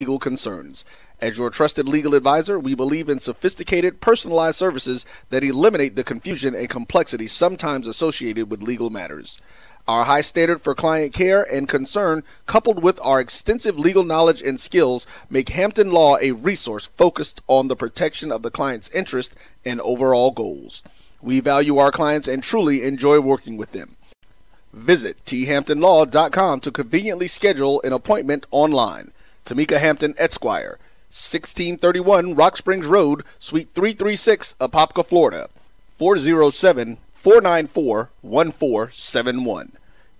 [0.00, 0.82] legal concerns.
[1.20, 6.54] As your trusted legal advisor, we believe in sophisticated, personalized services that eliminate the confusion
[6.54, 9.36] and complexity sometimes associated with legal matters.
[9.86, 14.58] Our high standard for client care and concern, coupled with our extensive legal knowledge and
[14.58, 19.34] skills, make Hampton Law a resource focused on the protection of the client's interest
[19.66, 20.82] and overall goals.
[21.20, 23.96] We value our clients and truly enjoy working with them.
[24.72, 29.12] Visit thamptonlaw.com to conveniently schedule an appointment online.
[29.50, 30.78] Tamika Hampton Esquire,
[31.10, 35.50] 1631 Rock Springs Road, Suite 336, Apopka, Florida.
[35.96, 39.72] 407 494 1471.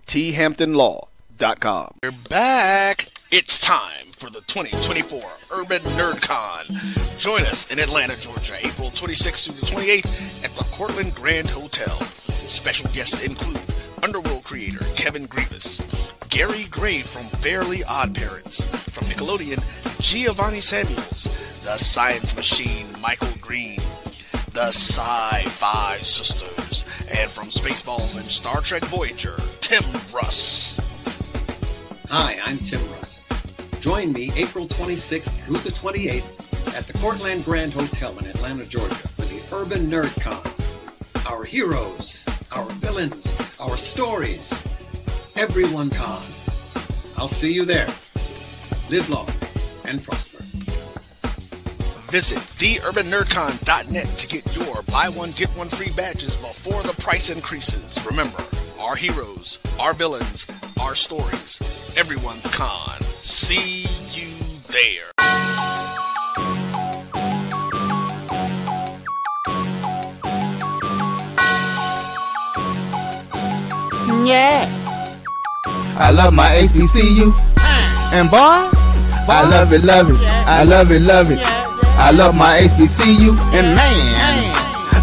[0.05, 1.93] thamptonlaw.com.
[2.03, 3.07] We're back.
[3.31, 5.21] It's time for the 2024
[5.53, 7.17] Urban NerdCon.
[7.17, 11.95] Join us in Atlanta, Georgia, April 26th through the 28th at the Courtland Grand Hotel.
[11.95, 13.61] Special guests include
[14.03, 15.81] Underworld creator Kevin Grevioux,
[16.31, 19.59] Gary Gray from Fairly Odd Parents, from Nickelodeon,
[19.99, 21.25] Giovanni Samuels,
[21.65, 23.75] The Science Machine Michael Green,
[24.53, 26.85] The Sci-Fi Sisters,
[27.19, 29.83] and from Spaceballs and Star Trek Voyager, Tim
[30.13, 30.79] Russ.
[32.07, 33.21] Hi, I'm Tim Russ.
[33.81, 38.95] Join me April 26th through the 28th at the Courtland Grand Hotel in Atlanta, Georgia
[38.95, 41.27] for the Urban Nerd Con.
[41.29, 44.49] Our heroes, our villains, our stories.
[45.41, 46.21] Everyone con.
[47.17, 47.87] I'll see you there.
[48.91, 49.27] Live long
[49.85, 50.37] and prosper.
[52.11, 58.05] Visit theurbannerdcon.net to get your buy one get one free badges before the price increases.
[58.05, 58.45] Remember,
[58.79, 60.45] our heroes, our villains,
[60.79, 61.59] our stories.
[61.97, 63.01] Everyone's con.
[63.01, 64.29] See you
[64.67, 65.09] there.
[74.23, 74.80] Yeah.
[75.97, 77.33] I love my HBCU.
[77.57, 78.11] Uh.
[78.13, 78.37] And boy,
[79.31, 80.17] I love it, love it.
[80.21, 81.39] I love it, love it.
[81.97, 83.37] I love my HBCU.
[83.53, 84.51] And man,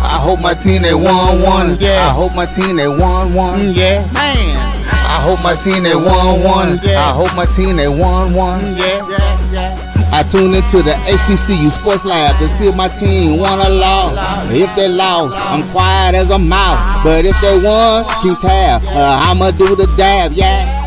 [0.03, 1.79] I hope my team they won mm, one.
[1.83, 3.73] I hope my team they won one.
[3.73, 4.05] Yeah.
[4.13, 4.57] Man.
[4.91, 6.79] I hope my team they won one.
[6.81, 8.61] I hope my team they won one.
[8.77, 9.09] Yeah.
[9.09, 9.53] Yeah.
[9.53, 9.89] Yeah.
[10.11, 14.51] I tune into the HBCU Sports Lab to see if my team won or lost.
[14.51, 17.05] If they lost, I'm quiet as a mouse.
[17.05, 18.83] But if they won, keep tab.
[18.87, 20.78] Uh, I'ma do the dab, yeah.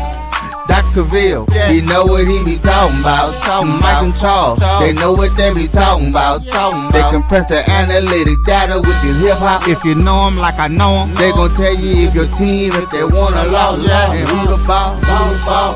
[0.68, 1.04] Dr.
[1.04, 3.34] Cavil, he know what he be talking about.
[3.42, 6.44] Talking Mike and Charles, they know what they be talking about.
[6.92, 9.66] They compress the analytic data with the hip hop.
[9.68, 12.72] If you know them like I know them, they gon' tell you if your team,
[12.74, 15.74] if they won or lost, and who the ball, who the ball.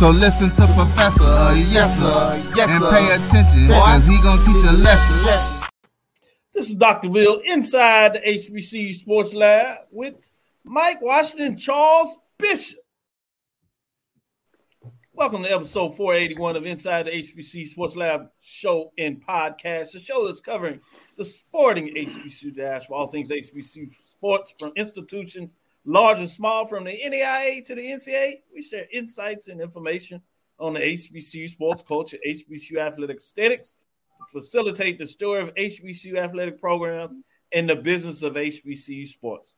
[0.00, 4.68] So listen to Professor, uh, yes sir, yes, and pay attention, cause he gonna teach
[4.68, 5.70] a lesson.
[6.52, 7.08] This is Dr.
[7.08, 10.30] Will inside the HBCU Sports Lab with
[10.64, 12.78] Mike Washington, Charles Bishop.
[15.16, 20.26] Welcome to episode 481 of Inside the HBC Sports Lab show and podcast, the show
[20.26, 20.80] that's covering
[21.16, 25.54] the sporting HBCU dash for all things HBCU sports from institutions
[25.84, 28.40] large and small, from the NAIA to the NCAA.
[28.52, 30.20] We share insights and information
[30.58, 33.78] on the HBCU sports culture, HBCU athletic aesthetics,
[34.32, 37.16] facilitate the story of HBCU athletic programs
[37.52, 39.54] and the business of HBCU sports.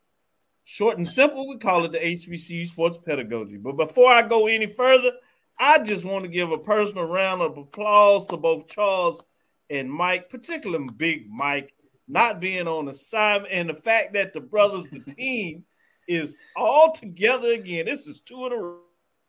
[0.65, 3.57] Short and simple, we call it the HBCU sports pedagogy.
[3.57, 5.13] But before I go any further,
[5.59, 9.25] I just want to give a personal round of applause to both Charles
[9.71, 11.73] and Mike, particularly Big Mike,
[12.09, 15.65] not being on assignment and the fact that the brothers, the team,
[16.09, 17.87] is all together again.
[17.87, 18.81] This is two in a row.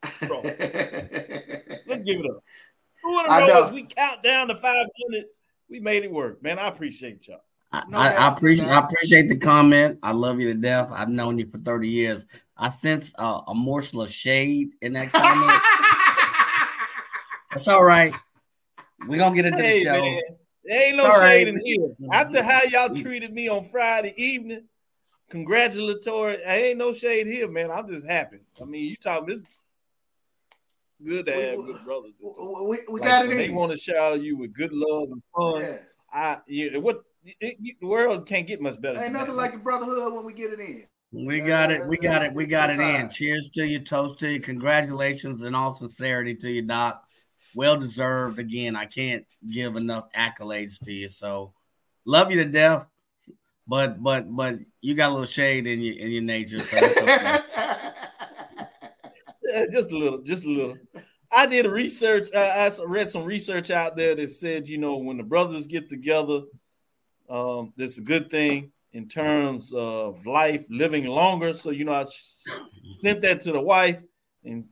[0.44, 2.44] Let's give it up.
[3.02, 5.26] Two in a row as we count down to 500.
[5.70, 6.60] We made it work, man.
[6.60, 7.42] I appreciate y'all.
[7.72, 10.00] I, I, I appreciate I appreciate the comment.
[10.02, 10.90] I love you to death.
[10.92, 12.26] I've known you for 30 years.
[12.56, 15.62] I sense uh, a morsel of shade in that comment.
[17.58, 18.14] That's all right.
[19.08, 20.00] We're gonna get into Hey, the show.
[20.00, 20.22] man,
[20.64, 21.48] there ain't no It's all shade right.
[21.48, 21.88] in here.
[22.14, 24.66] After how y'all treated me on Friday evening,
[25.32, 26.46] congratulatory.
[26.46, 27.72] I ain't no shade here, man.
[27.72, 28.42] I'm just happy.
[28.62, 29.44] I mean, you talking this
[31.04, 32.12] good to We- have we- good brothers.
[32.22, 33.56] We, we Like, got it when They in.
[33.56, 35.62] want to shower you with good love and fun.
[35.62, 35.78] Yeah.
[36.14, 37.02] I you, what
[37.42, 39.02] it, you, the world can't get much better.
[39.04, 39.36] Ain't nothing that.
[39.36, 40.86] like the brotherhood when we get it in.
[41.12, 41.88] We got it.
[41.88, 42.34] We got it.
[42.36, 43.10] We got it in.
[43.10, 43.80] Cheers to you.
[43.80, 44.42] Toast to you.
[44.42, 47.04] Congratulations and all sincerity to you, Doc.
[47.58, 48.38] Well deserved.
[48.38, 51.10] Again, I can't give enough accolades to you.
[51.10, 51.54] So
[52.06, 52.86] love you to death.
[53.68, 56.60] But but but you got a little shade in your in your nature.
[56.60, 56.78] So.
[59.72, 60.78] Just a little, just a little.
[61.32, 62.28] I did research.
[62.36, 65.90] I, I read some research out there that said, you know, when the brothers get
[65.90, 66.42] together,
[67.30, 71.54] um, that's a good thing in terms of life, living longer.
[71.54, 72.06] So, you know, I
[73.02, 74.00] sent that to the wife,
[74.44, 74.66] and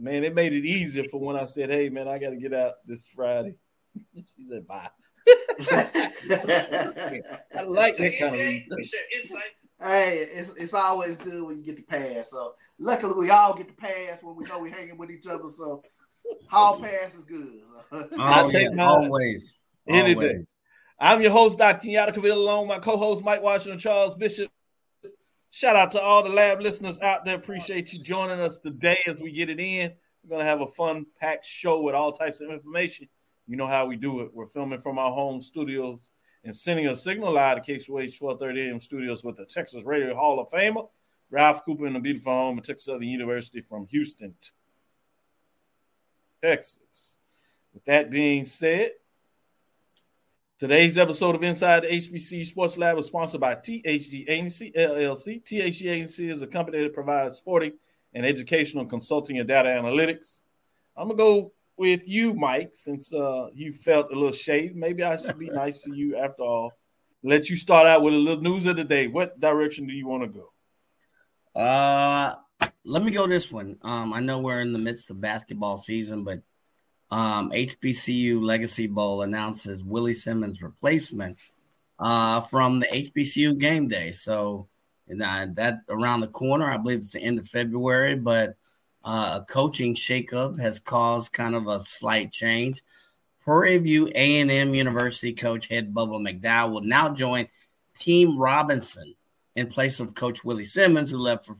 [0.00, 2.52] man, it made it easier for when I said, "Hey, man, I got to get
[2.54, 3.54] out this Friday."
[4.14, 4.88] she said, "Bye."
[5.72, 8.90] I like that kind of research.
[9.80, 12.30] Hey, it's, it's always good when you get the pass.
[12.30, 15.48] So luckily we all get the pass when we know we're hanging with each other.
[15.48, 15.82] So
[16.48, 17.60] hall pass is good.
[17.90, 18.08] So.
[18.18, 18.80] I'll Oh, take yeah, mine.
[19.04, 19.58] always.
[19.88, 20.20] Any day.
[20.20, 20.54] Always.
[20.98, 21.86] I'm your host, Dr.
[21.86, 24.50] Kenyatta Cavil, along with my co-host Mike Washington, Charles Bishop.
[25.52, 27.34] Shout out to all the lab listeners out there.
[27.34, 29.92] Appreciate you joining us today as we get it in.
[30.22, 33.08] We're gonna have a fun packed show with all types of information.
[33.48, 34.32] You know how we do it.
[34.32, 36.10] We're filming from our home studios
[36.44, 40.38] and sending a signal live to KSWH 1230 AM studios with the Texas Radio Hall
[40.38, 40.88] of Famer,
[41.30, 44.34] Ralph Cooper in the beautiful home of Texas Southern University from Houston,
[46.42, 47.18] Texas.
[47.74, 48.92] With that being said,
[50.60, 55.42] Today's episode of Inside the HBC Sports Lab is sponsored by THD Agency LLC.
[55.42, 57.72] THD Agency is a company that provides sporting
[58.12, 60.42] and educational consulting and data analytics.
[60.94, 64.76] I'm gonna go with you, Mike, since uh, you felt a little shade.
[64.76, 66.72] Maybe I should be nice to you after all.
[67.22, 69.06] Let you start out with a little news of the day.
[69.06, 71.58] What direction do you want to go?
[71.58, 72.34] Uh,
[72.84, 73.78] let me go this one.
[73.80, 76.42] Um, I know we're in the midst of basketball season, but
[77.10, 81.38] um, HBCU Legacy Bowl announces Willie Simmons' replacement
[81.98, 84.12] uh, from the HBCU game day.
[84.12, 84.68] So
[85.08, 88.54] and, uh, that around the corner, I believe it's the end of February, but
[89.04, 92.82] uh, a coaching shakeup has caused kind of a slight change.
[93.42, 97.48] Prairie View A&M University coach head Bubba McDowell will now join
[97.98, 99.14] Team Robinson
[99.56, 101.56] in place of Coach Willie Simmons, who left for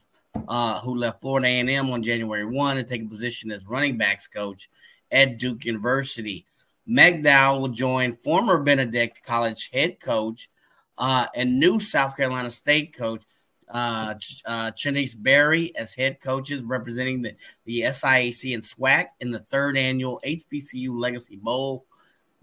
[0.47, 4.29] uh, who left Florida A&M on January 1 to take a position as running backs
[4.29, 4.69] coach
[5.11, 6.47] at Duke University.
[6.89, 10.51] McDowell will join former Benedict College head coach
[10.99, 13.25] uh, and new South Carolina State coach
[13.73, 14.15] uh,
[14.47, 17.35] uh, Chennis Berry as head coaches representing the,
[17.65, 21.87] the SIAC and SWAC in the third annual HBCU Legacy Bowl.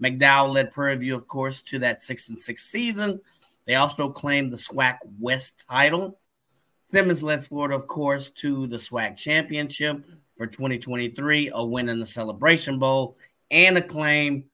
[0.02, 3.20] McDowell led Prairie View, of course, to that six and six season.
[3.66, 6.18] They also claimed the SWAC West title.
[6.84, 10.02] Simmons led Florida, of course, to the SWAC championship
[10.38, 13.18] for 2023, a win in the Celebration Bowl,
[13.50, 14.44] and a claim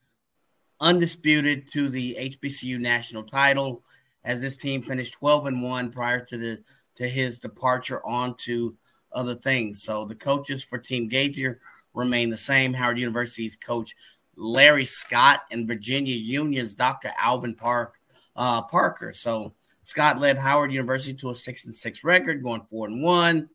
[0.81, 3.85] undisputed to the HBCU national title
[4.25, 6.65] as this team finished 12 and 1 prior to the
[6.97, 8.77] to his departure on to
[9.13, 9.83] other things.
[9.83, 11.61] So the coaches for Team Gaither
[11.93, 12.73] remain the same.
[12.73, 13.95] Howard University's coach
[14.37, 17.11] Larry Scott and Virginia Union's Dr.
[17.19, 17.95] Alvin Park
[18.37, 19.13] uh, Parker.
[19.13, 23.49] So Scott led Howard University to a six and six record, going four and one,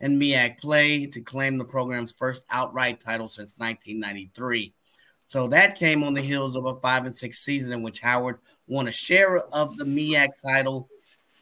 [0.00, 4.74] and MEAC play to claim the program's first outright title since 1993.
[5.26, 8.38] So that came on the heels of a five and six season in which Howard
[8.68, 10.88] won a share of the MEAC title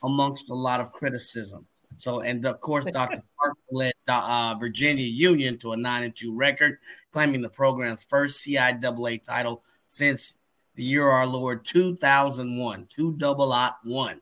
[0.02, 1.66] amongst a lot of criticism.
[1.99, 3.23] So, and of course, Dr.
[3.38, 6.78] Park led uh, Virginia Union to a nine and two record,
[7.12, 10.37] claiming the program's first CIAA title since
[10.75, 14.20] the year our Lord 2001, two double out one.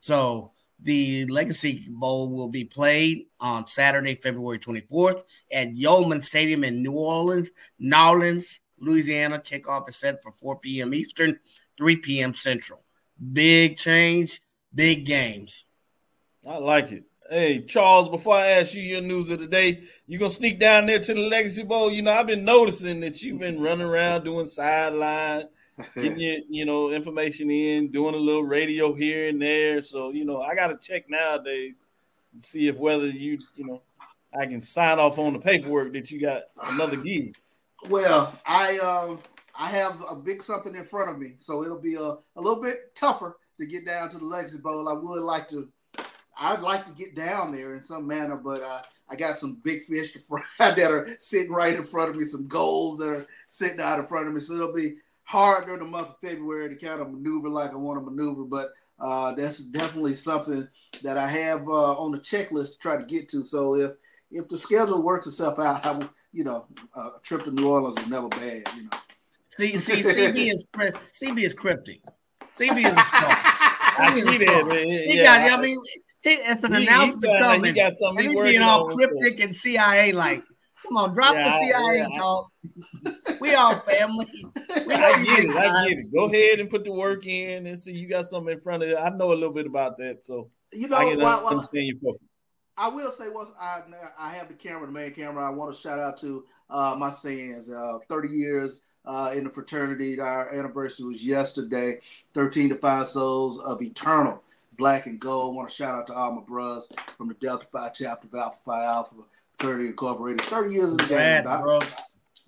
[0.00, 5.22] So the Legacy Bowl will be played on Saturday, February 24th
[5.52, 9.38] at Yulman Stadium in New Orleans, New Orleans, Louisiana.
[9.38, 10.94] Kickoff is set for 4 p.m.
[10.94, 11.38] Eastern,
[11.76, 12.34] 3 p.m.
[12.34, 12.82] Central.
[13.32, 14.40] Big change,
[14.74, 15.64] big games.
[16.48, 17.04] I like it.
[17.28, 20.86] Hey, Charles, before I ask you your news of the day, you gonna sneak down
[20.86, 21.92] there to the Legacy Bowl.
[21.92, 25.44] You know, I've been noticing that you've been running around doing sideline,
[25.94, 29.82] getting you know, information in, doing a little radio here and there.
[29.82, 31.74] So, you know, I gotta check nowadays
[32.32, 33.82] and see if whether you, you know,
[34.38, 37.36] I can sign off on the paperwork that you got another gig.
[37.88, 39.20] Well, I um
[39.60, 42.62] I have a big something in front of me, so it'll be a, a little
[42.62, 44.88] bit tougher to get down to the Legacy Bowl.
[44.88, 45.68] I would like to,
[46.38, 49.82] I'd like to get down there in some manner, but uh, I got some big
[49.82, 53.26] fish to fry that are sitting right in front of me, some goals that are
[53.48, 54.40] sitting out in front of me.
[54.40, 54.96] So it'll be
[55.30, 58.42] hard during the month of February to kind of maneuver like I want to maneuver,
[58.42, 60.66] but uh, that's definitely something
[61.04, 63.44] that I have uh, on the checklist to try to get to.
[63.44, 63.92] So if
[64.32, 67.68] if the schedule works itself out, I will, you know, uh, a trip to New
[67.68, 68.90] Orleans is never bad, you know.
[69.50, 72.00] See, see, CB is CB is cryptic.
[72.58, 73.28] CB is a star.
[73.30, 74.88] I see that, man.
[74.88, 75.78] He Yeah, got, I mean,
[76.22, 77.74] he, it's an He- he announcement sound like he coming.
[77.74, 80.42] got something and he he's being all cryptic and CIA like.
[80.90, 82.50] Come on, drop Yeah, the CIA yeah, I- talk.
[83.40, 84.26] We all family.
[84.44, 85.56] We know I you get big it.
[85.56, 86.12] I get it.
[86.12, 88.88] Go ahead and put the work in and see you got something in front of
[88.88, 88.96] you.
[88.96, 91.86] I know a little bit about that, so You know, I can while- while- understand
[91.86, 92.26] your focus.
[92.76, 93.82] I will say once I
[94.18, 95.46] I have the camera, the main camera.
[95.46, 97.70] I want to shout out to uh, my sons.
[97.70, 100.18] Uh, Thirty years uh, in the fraternity.
[100.18, 102.00] Our anniversary was yesterday.
[102.34, 104.42] Thirteen to five souls of eternal
[104.78, 105.54] black and gold.
[105.56, 108.58] want to shout out to all my bros from the Delta Phi chapter of Alpha
[108.64, 109.14] Phi Alpha
[109.60, 110.40] Fraternity Incorporated.
[110.42, 111.42] Thirty years in the game.
[111.44, 111.78] Congrats, bro.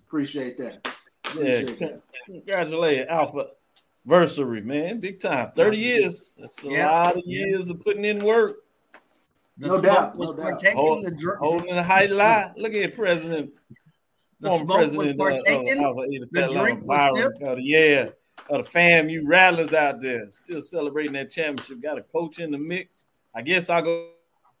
[0.07, 0.95] Appreciate that.
[1.37, 2.01] Yeah, that.
[2.25, 3.47] congratulations, Alpha
[4.07, 4.99] Versary, man.
[4.99, 5.51] Big time.
[5.55, 6.35] 30 years.
[6.39, 6.91] That's a Yeah.
[6.91, 7.45] lot of Yeah.
[7.45, 8.51] years of putting in work.
[9.57, 10.51] The No doubt, was no doubt.
[10.53, 12.53] partaking, Hold- the dr- Holding the high line.
[12.57, 13.53] Look at President,
[14.39, 16.97] The former smoke was president uh, of partaken, Alpha Eta the Theta drink Lambda, was
[17.13, 17.43] Byron, sipped.
[17.47, 18.09] uh, yeah,
[18.49, 21.79] uh, the fam, you rattlers out there still celebrating that championship.
[21.81, 23.05] Got a coach in the mix.
[23.35, 24.09] I guess I'll go,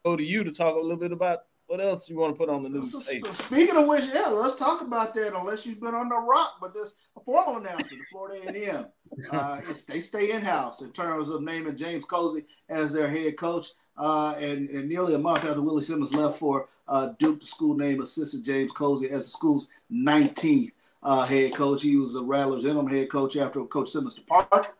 [0.05, 1.39] go to you to talk a little bit about
[1.73, 2.91] what else you want to put on the news.
[2.91, 5.35] So, so speaking of which, yeah, let's talk about that.
[5.35, 7.89] Unless you've been on the rock, but there's a formal announcement.
[7.89, 8.85] The Florida A&M,
[9.31, 13.37] uh, it's, they stay in house in terms of naming James Colzie as their head
[13.37, 13.69] coach.
[13.97, 17.75] Uh, and, and nearly a month after Willie Simmons left for uh, Duke, the school
[17.75, 21.81] named assistant James Colzie as the school's 19th uh, head coach.
[21.81, 24.71] He was the Rattlers interim head coach after Coach Simmons departed.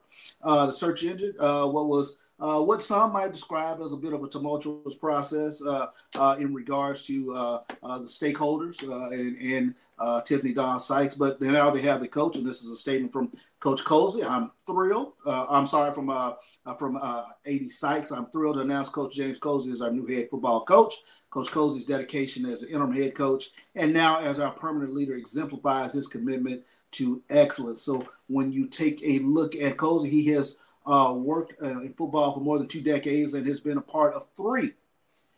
[0.43, 4.11] Uh, the search engine, uh, what was uh, what some might describe as a bit
[4.11, 8.81] of a tumultuous process uh, uh, in regards to uh, the stakeholders
[9.13, 11.15] and, and uh, Tiffani-Dawn Sykes.
[11.15, 13.31] But now they have the coach, and this is a statement from
[13.61, 14.29] Coach Colzie.
[14.29, 15.13] I'm thrilled.
[15.25, 16.33] Uh, I'm sorry from uh,
[16.77, 18.11] from uh, AD Sykes.
[18.11, 20.95] I'm thrilled to announce Coach James Colzie as our new head football coach.
[21.29, 25.93] Coach Colzie's dedication as an interim head coach and now as our permanent leader exemplifies
[25.93, 27.81] his commitment to excellence.
[27.81, 32.33] So when you take a look at Colzie, he has uh, worked uh, in football
[32.33, 34.73] for more than two decades and has been a part of three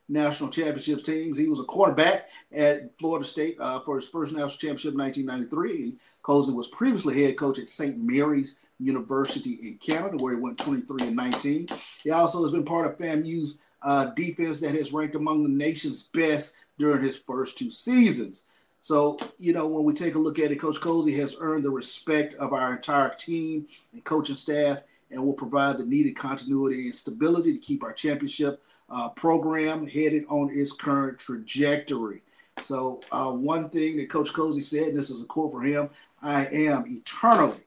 [0.07, 1.37] national championships teams.
[1.37, 5.95] He was a quarterback at Florida State uh, for his first national championship in 1993.
[6.23, 7.97] Colzie was previously head coach at St.
[7.97, 11.67] Mary's University in Canada, where he went 23 and 19.
[12.03, 16.03] He also has been part of FAMU's uh, defense that has ranked among the nation's
[16.03, 18.45] best during his first two seasons.
[18.81, 21.71] So, you know, when we take a look at it, Coach Colzie has earned the
[21.71, 26.95] respect of our entire team and coaching staff and will provide the needed continuity and
[26.95, 32.21] stability to keep our championship uh, program headed on its current trajectory.
[32.61, 35.89] So, uh, one thing that Coach Colzie said, and this is a quote for him
[36.21, 37.59] I am eternally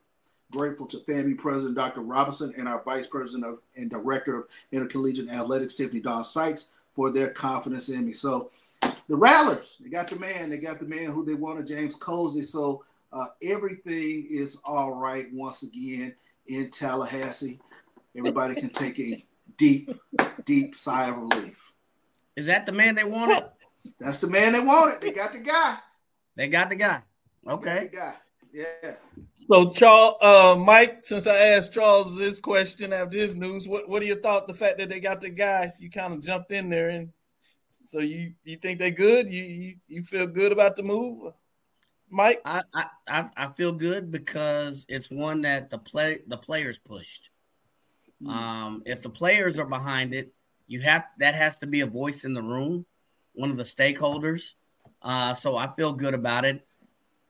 [0.50, 2.00] grateful to FAMU President Dr.
[2.00, 7.30] Robinson and our Vice President of, and Director of Intercollegiate Athletics, Tiffani-Dawn Sykes, for their
[7.30, 8.12] confidence in me.
[8.12, 8.50] So,
[9.09, 12.45] the Rattlers, they got the man, they got the man who they wanted, James Colzie.
[12.45, 16.14] So, uh, everything is all right once again
[16.49, 17.61] in Tallahassee.
[18.17, 19.25] Everybody can take a
[19.57, 19.90] deep,
[20.45, 21.73] deep sigh of relief.
[22.37, 23.45] Is that the man they wanted?
[24.00, 25.00] That's the man they wanted.
[25.00, 25.76] They got the guy.
[26.37, 27.02] They got the guy.
[27.45, 27.88] They got Okay.
[27.90, 28.14] the guy.
[28.52, 28.95] Yeah.
[29.50, 34.00] So, Charles, uh, Mike, since I asked Charles this question after his news, what what
[34.00, 35.73] do you thought the fact that they got the guy?
[35.78, 37.12] You kind of jumped in there, and
[37.85, 39.33] so you you think they good?
[39.33, 41.33] You you, you feel good about the move,
[42.11, 42.41] Mike?
[42.45, 47.31] I, I I I feel good because it's one that the play the players pushed.
[48.23, 48.31] Hmm.
[48.31, 50.33] Um, if the players are behind it,
[50.67, 52.87] you have that has to be a voice in the room,
[53.35, 54.55] one of the stakeholders.
[55.03, 56.65] Uh, so I feel good about it.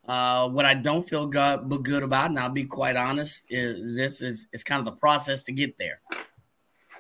[0.07, 3.95] Uh, what I don't feel good, but good about, and I'll be quite honest, is
[3.95, 6.01] this is it's kind of the process to get there.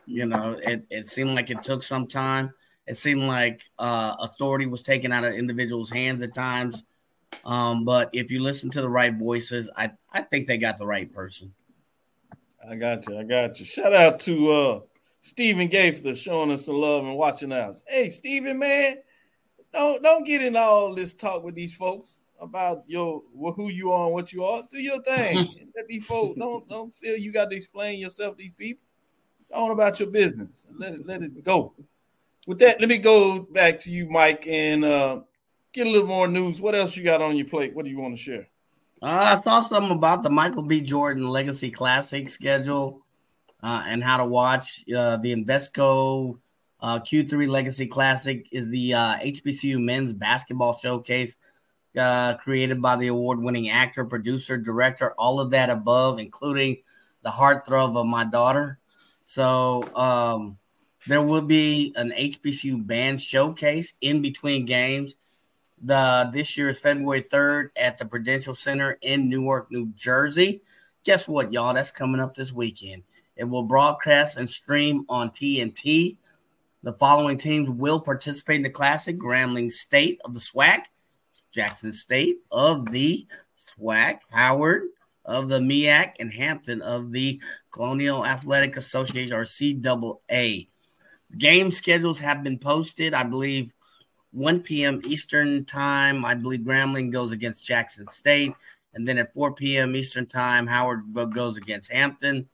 [0.04, 2.52] You know, it, it seemed like it took some time.
[2.87, 6.85] It seemed like uh, authority was taken out of individuals' hands at times.
[7.44, 10.87] Um, but if you listen to the right voices, I, I think they got the
[10.87, 11.52] right person.
[12.68, 13.18] I got you.
[13.18, 13.64] I got you.
[13.64, 14.80] Shout out to uh
[15.20, 17.82] Stephen Gaither showing us some love and watching us.
[17.87, 18.97] Hey, Stephen, man,
[19.73, 23.23] don't don't get in all this talk with these folks about your
[23.56, 24.62] who you are and what you are.
[24.70, 25.49] Do your thing.
[25.76, 28.85] Let these folks don't don't feel you got to explain yourself to these people.
[29.52, 30.64] Go about your business.
[30.76, 31.73] Let it let it go.
[32.47, 35.20] With that, let me go back to you, Mike, and uh,
[35.72, 36.60] get a little more news.
[36.60, 37.75] What else you got on your plate?
[37.75, 38.48] What do you want to share?
[39.00, 40.80] Uh, I saw something about the Michael B.
[40.80, 43.02] Jordan Legacy Classic schedule
[43.62, 46.38] uh, and how to watch uh, the Invesco
[46.80, 51.37] Uh, Q3 Legacy Classic is the uh, HBCU men's basketball showcase
[51.96, 56.76] uh, created by the award winning actor, producer, director, all of that above, including
[57.22, 58.78] the heartthrob of my daughter.
[59.25, 60.56] So um,
[61.08, 65.16] there will be an HBCU band showcase in between games.
[65.82, 70.62] The this year is February 3rd at the Prudential Center in Newark, New Jersey.
[71.04, 71.75] Guess what, y'all?
[71.75, 73.04] That's coming up this weekend.
[73.37, 76.16] It will broadcast and stream on TNT.
[76.82, 80.85] The following teams will participate in the classic Grambling State of the SWAC,
[81.52, 84.88] Jackson State of the SWAC, Howard
[85.25, 90.68] of the MEAC, and Hampton of the Colonial Athletic Association or CAA.
[91.37, 93.12] Game schedules have been posted.
[93.12, 93.73] I believe
[94.32, 95.00] 1 p.m.
[95.04, 96.25] Eastern Time.
[96.25, 98.54] I believe Grambling goes against Jackson State.
[98.94, 99.94] And then at 4 p.m.
[99.97, 102.49] Eastern Time, Howard goes against Hampton.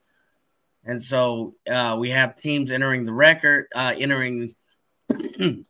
[0.85, 4.54] And so uh, we have teams entering the record, uh, entering,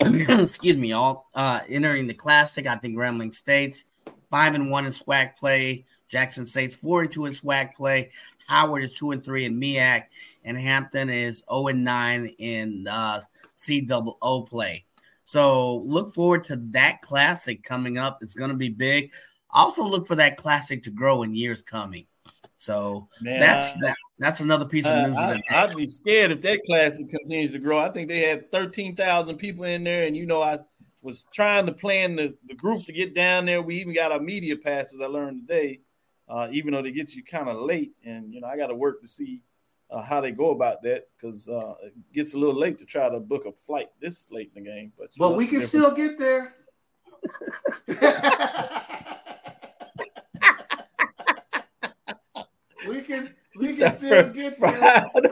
[0.00, 2.66] excuse me, all uh, entering the classic.
[2.66, 3.84] I think Grambling State's
[4.30, 5.84] five and one in SWAC play.
[6.08, 8.10] Jackson State's four and two in SWAC play.
[8.48, 10.04] Howard is two and three in MEAC,
[10.44, 13.20] and Hampton is zero and nine in uh,
[13.66, 14.84] CAA play.
[15.24, 18.18] So look forward to that classic coming up.
[18.22, 19.12] It's going to be big.
[19.50, 22.06] Also look for that classic to grow in years coming.
[22.56, 23.96] So Man, that's I, that.
[24.18, 25.16] That's another piece of news.
[25.16, 27.80] I, I'd be scared if that classic continues to grow.
[27.80, 30.60] I think they had thirteen thousand people in there, and you know I
[31.02, 33.60] was trying to plan the, the group to get down there.
[33.60, 35.00] We even got our media passes.
[35.00, 35.80] I learned today,
[36.28, 38.76] uh, even though they get you kind of late, and you know I got to
[38.76, 39.42] work to see
[39.92, 43.08] uh, how they go about that because uh, it gets a little late to try
[43.08, 44.92] to book a flight this late in the game.
[44.98, 45.84] But but we can different.
[45.84, 46.56] still get there.
[52.88, 55.08] we can we can still get there.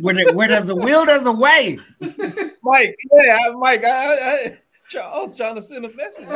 [0.00, 1.78] where, the, where there's a will, there's a way.
[2.62, 4.56] Mike, yeah, Mike, I, I,
[5.00, 6.26] I was trying to send a message.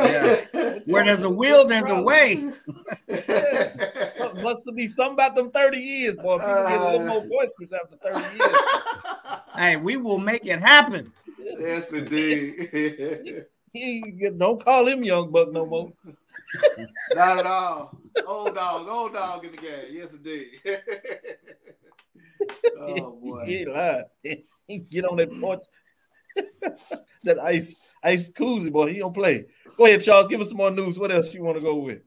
[0.53, 0.79] Yeah.
[0.85, 2.51] where there's a will, there's a way.
[3.07, 4.41] yeah.
[4.41, 6.37] Must be something about them 30 years, boy.
[6.37, 8.55] People uh, get a little more boisterous after 30 years.
[9.55, 11.11] hey, we will make it happen.
[11.39, 13.45] Yes, indeed.
[14.37, 15.93] don't call him young buck no more.
[17.13, 17.97] Not at all.
[18.27, 19.85] Old dog, old dog in the game.
[19.91, 20.47] Yes, indeed.
[22.79, 23.45] oh boy.
[23.45, 24.05] He lied.
[24.67, 25.63] He get on that porch.
[27.23, 28.93] that ice ice koozie, boy.
[28.93, 29.45] He don't play.
[29.77, 30.27] Go ahead, Charles.
[30.27, 30.97] Give us some more news.
[30.97, 32.01] What else you want to go with?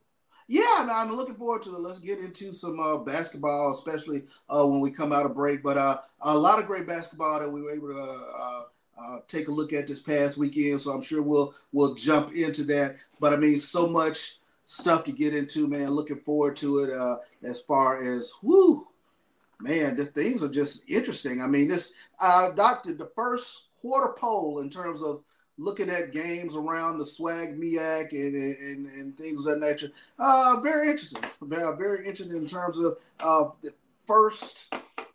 [0.52, 1.80] Yeah, man, I'm looking forward to it.
[1.80, 5.62] Let's get into some uh, basketball, especially uh, when we come out of break.
[5.62, 8.62] But uh, a lot of great basketball that we were able to uh,
[9.00, 10.80] uh, take a look at this past weekend.
[10.80, 12.96] So I'm sure we'll we'll jump into that.
[13.20, 15.90] But I mean, so much stuff to get into, man.
[15.90, 16.90] Looking forward to it.
[16.90, 18.88] Uh, as far as whoo,
[19.60, 21.40] man, the things are just interesting.
[21.40, 25.22] I mean, this doctor, the first quarter poll in terms of
[25.58, 29.90] looking at games around the SWAC MEAC and, and, and things of that nature.
[30.18, 31.22] Uh, very interesting.
[31.42, 33.72] Very interesting in terms of uh, the
[34.06, 34.74] first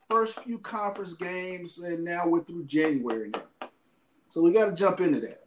[0.09, 3.69] first few conference games, and now we're through January now.
[4.29, 5.43] So we got to jump into that.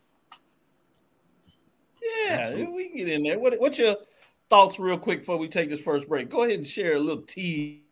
[2.26, 3.38] Yeah, we get in there.
[3.38, 3.96] What, what's your
[4.50, 6.28] thoughts, real quick, before we take this first break?
[6.28, 7.82] Go ahead and share a little tease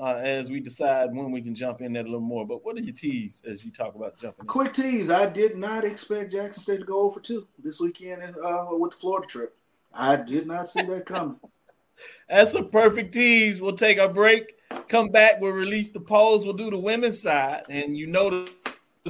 [0.00, 2.46] uh, as we decide when we can jump in there a little more.
[2.46, 4.46] But what are your tease as you talk about jumping?
[4.46, 8.66] Quick tease: I did not expect Jackson State to go over two this weekend uh,
[8.70, 9.56] with the Florida trip.
[9.92, 11.38] I did not see that coming.
[12.28, 13.60] That's a perfect tease.
[13.60, 14.54] We'll take a break.
[14.88, 15.40] Come back.
[15.40, 16.44] We'll release the polls.
[16.44, 18.50] We'll do the women's side, and you notice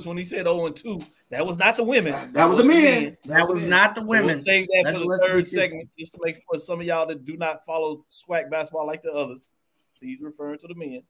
[0.05, 1.00] when he said 0 and 2,
[1.31, 2.12] that was not the women.
[2.12, 3.16] That, that was the men.
[3.26, 4.37] That was not the women.
[4.37, 6.87] So we'll save that That's for the third segment, just to make for some of
[6.87, 9.48] y'all that do not follow SWAC basketball like the others.
[10.00, 11.02] So he's referring to the men.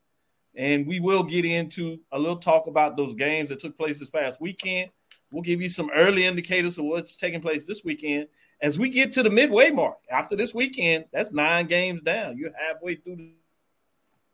[0.56, 4.10] And we will get into a little talk about those games that took place this
[4.10, 4.90] past weekend.
[5.30, 8.26] We'll give you some early indicators of what's taking place this weekend.
[8.60, 12.36] As we get to the midway mark after this weekend, that's nine games down.
[12.36, 13.30] You're halfway through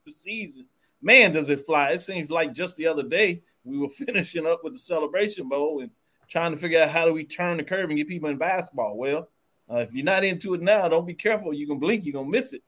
[0.07, 0.67] the season.
[1.03, 1.91] Man, does it fly!
[1.91, 5.81] It seems like just the other day we were finishing up with the celebration bowl
[5.81, 5.91] and
[6.31, 8.97] trying to figure out how do we turn the curve and get people in basketball.
[8.97, 9.29] Well,
[9.71, 11.53] uh, if you're not into it now, don't be careful.
[11.53, 12.63] You can blink, you're gonna miss it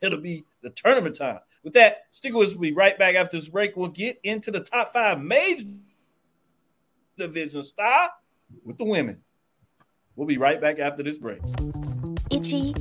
[0.00, 1.40] it'll be the tournament time.
[1.64, 2.54] With that, stick with us.
[2.54, 3.76] We'll be right back after this break.
[3.76, 5.66] We'll get into the top five major
[7.16, 8.10] division style
[8.64, 9.22] with the women.
[10.16, 11.40] We'll be right back after this break.
[12.30, 12.74] Itchy,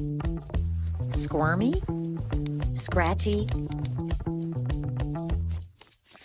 [1.09, 1.73] squirmy,
[2.73, 3.47] scratchy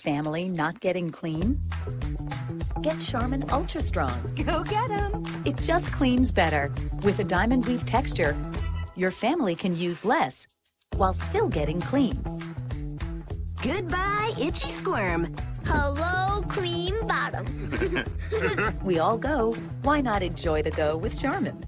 [0.03, 1.61] Family not getting clean?
[2.81, 4.33] Get Charmin Ultra Strong.
[4.45, 5.23] Go get them!
[5.45, 6.75] It just cleans better.
[7.05, 8.37] With a diamond weave texture,
[8.97, 10.49] your family can use less
[10.97, 12.17] while still getting clean.
[13.63, 15.35] Goodbye, itchy squirm.
[15.67, 17.47] Hello, cream bottom.
[18.83, 19.55] we all go.
[19.83, 21.65] Why not enjoy the go with Charmin?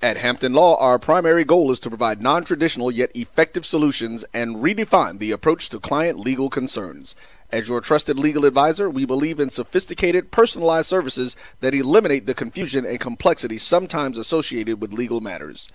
[0.00, 4.56] At Hampton Law, our primary goal is to provide non traditional yet effective solutions and
[4.56, 7.14] redefine the approach to client legal concerns.
[7.50, 12.84] As your trusted legal advisor, we believe in sophisticated, personalized services that eliminate the confusion
[12.84, 15.68] and complexity sometimes associated with legal matters.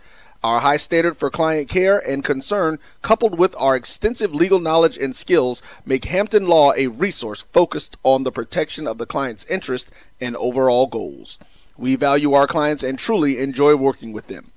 [0.43, 5.15] Our high standard for client care and concern, coupled with our extensive legal knowledge and
[5.15, 9.89] skills, make Hampton Law a resource focused on the protection of the client's interest
[10.21, 11.39] and overall goals.
[11.77, 14.51] We value our clients and truly enjoy working with them.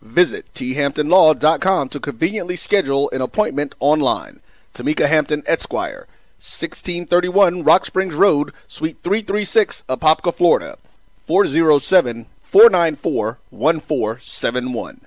[0.00, 4.40] Visit thamptonlaw.com to conveniently schedule an appointment online.
[4.74, 6.06] Tamika Hampton Esquire,
[6.38, 10.78] 1631 Rock Springs Road, Suite 336, Apopka, Florida.
[11.26, 15.00] 407 494 1471.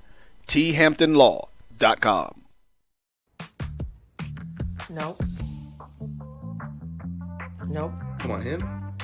[0.48, 2.42] thamptonlaw.com.
[4.90, 5.24] Nope.
[7.68, 7.92] Nope.
[8.20, 8.64] Come on, him.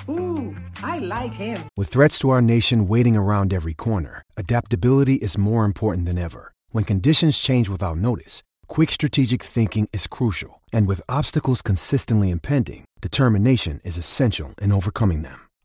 [0.09, 1.67] Ooh, I like him.
[1.75, 6.53] With threats to our nation waiting around every corner, adaptability is more important than ever.
[6.69, 10.61] When conditions change without notice, quick strategic thinking is crucial.
[10.71, 15.48] And with obstacles consistently impending, determination is essential in overcoming them.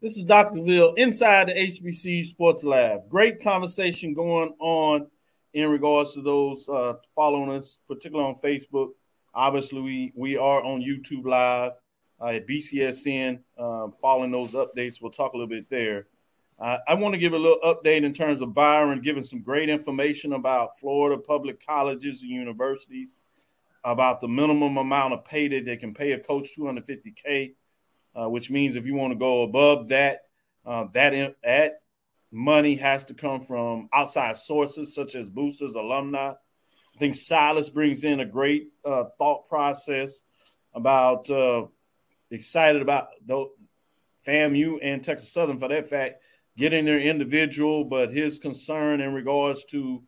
[0.00, 0.62] This is Dr.
[0.62, 3.08] Ville inside the HBCU Sports Lab.
[3.08, 5.08] Great conversation going on
[5.54, 8.90] in regards to those uh, following us, particularly on Facebook.
[9.34, 11.72] Obviously, we, we are on YouTube Live
[12.20, 15.02] uh, at BCSN, uh, following those updates.
[15.02, 16.06] We'll talk a little bit there.
[16.60, 20.32] I want to give a little update in terms of Byron giving some great information
[20.32, 23.16] about Florida public colleges and universities,
[23.82, 27.54] about the minimum amount of pay that they can pay a coach 250K
[28.18, 30.22] uh, which means if you want to go above that,
[30.66, 31.80] uh, that that
[32.32, 36.30] money has to come from outside sources such as boosters, alumni.
[36.30, 40.24] I think Silas brings in a great uh, thought process
[40.74, 41.66] about uh,
[42.30, 43.48] excited about the
[44.26, 46.20] FAMU and Texas Southern for that fact
[46.56, 50.02] getting their individual, but his concern in regards to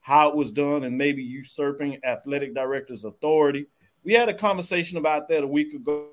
[0.00, 3.66] how it was done and maybe usurping athletic director's authority.
[4.02, 6.08] We had a conversation about that a week ago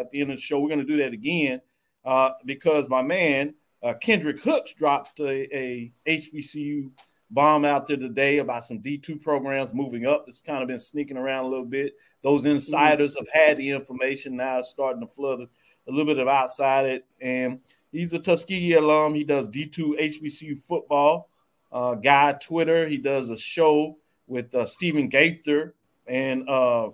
[0.00, 0.60] at the end of the show.
[0.60, 1.60] We're going to do that again
[2.04, 6.90] uh, because my man uh, Kendrick Hooks dropped a, a, HBCU
[7.30, 10.24] bomb out there today about some D2 programs moving up.
[10.28, 11.94] It's kind of been sneaking around a little bit.
[12.22, 13.24] Those insiders mm-hmm.
[13.32, 14.36] have had the information.
[14.36, 17.06] Now it's starting to flood a little bit of outside it.
[17.20, 17.60] And
[17.92, 19.14] he's a Tuskegee alum.
[19.14, 21.28] He does D2 HBCU football.
[21.70, 22.88] Uh, guy Twitter.
[22.88, 25.74] He does a show with uh, Stephen Gaither
[26.06, 26.90] and uh,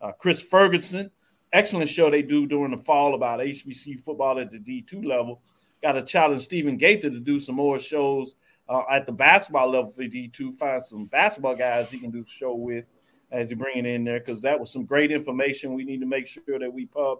[0.00, 1.10] uh Chris Ferguson
[1.52, 5.40] excellent show they do during the fall about HBC football at the D2 level.
[5.82, 8.34] Got to challenge Stephen Gaither to do some more shows
[8.68, 10.54] uh, at the basketball level for D2.
[10.54, 12.84] Find some basketball guys he can do show with
[13.30, 15.74] as he bring it in there because that was some great information.
[15.74, 17.18] We need to make sure that we pub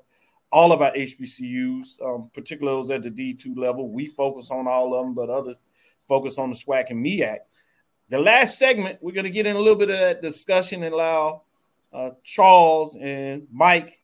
[0.53, 3.89] all of our HBCUs, um, particularly those at the D2 level.
[3.89, 5.57] We focus on all of them, but others
[6.07, 7.39] focus on the SWAC and MEAC.
[8.09, 10.95] The last segment, we're going to get in a little bit of that discussion and
[10.95, 11.43] allow
[11.93, 14.01] uh, Charles and Mike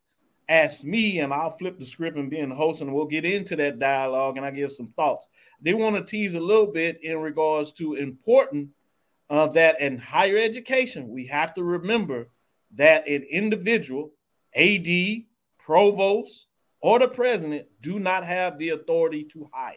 [0.52, 3.56] ask me, and I'll flip the script and be the host, and we'll get into
[3.56, 5.26] that dialogue and I give some thoughts.
[5.60, 8.70] They want to tease a little bit in regards to important
[9.30, 12.28] uh, that in higher education, we have to remember
[12.74, 14.12] that an individual,
[14.54, 14.88] AD,
[15.58, 16.48] provost,
[16.80, 19.76] or the president do not have the authority to hire,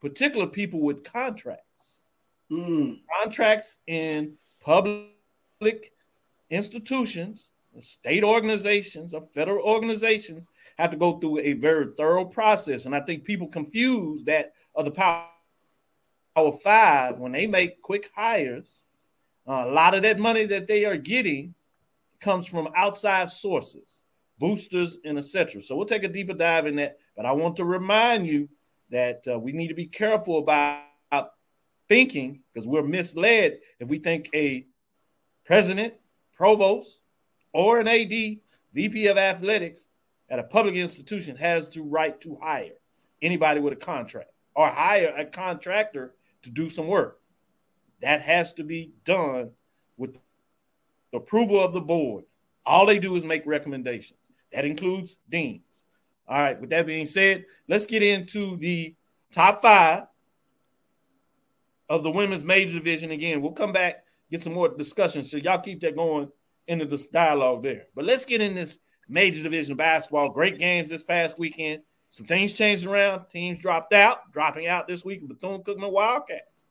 [0.00, 2.04] particular people with contracts.
[2.52, 3.00] Mm.
[3.22, 5.92] Contracts in public
[6.50, 7.50] institutions,
[7.82, 10.46] state organizations, or federal organizations
[10.78, 12.86] have to go through a very thorough process.
[12.86, 15.28] And I think people confuse that of the power
[16.62, 18.82] five when they make quick hires.
[19.46, 21.54] Uh, a lot of that money that they are getting
[22.20, 24.02] comes from outside sources,
[24.38, 25.60] boosters, and etc.
[25.60, 26.98] So we'll take a deeper dive in that.
[27.16, 28.48] But I want to remind you
[28.90, 30.80] that uh, we need to be careful about
[31.88, 34.66] thinking because we're misled if we think a
[35.44, 35.94] president,
[36.32, 37.00] provost,
[37.54, 38.10] or an AD,
[38.74, 39.86] VP of athletics
[40.28, 42.72] at a public institution has the right to hire
[43.22, 47.20] anybody with a contract or hire a contractor to do some work.
[48.02, 49.52] That has to be done
[49.96, 52.24] with the approval of the board.
[52.66, 54.18] All they do is make recommendations.
[54.52, 55.62] That includes deans.
[56.28, 58.94] All right, with that being said, let's get into the
[59.32, 60.04] top five
[61.88, 63.42] of the women's major division again.
[63.42, 65.22] We'll come back, get some more discussion.
[65.22, 66.30] So y'all keep that going
[66.68, 67.86] into this dialogue there.
[67.94, 70.30] But let's get in this major division of basketball.
[70.30, 71.82] Great games this past weekend.
[72.10, 73.26] Some things changed around.
[73.28, 75.26] Teams dropped out, dropping out this week.
[75.26, 76.64] Bethune Cookman Wildcats,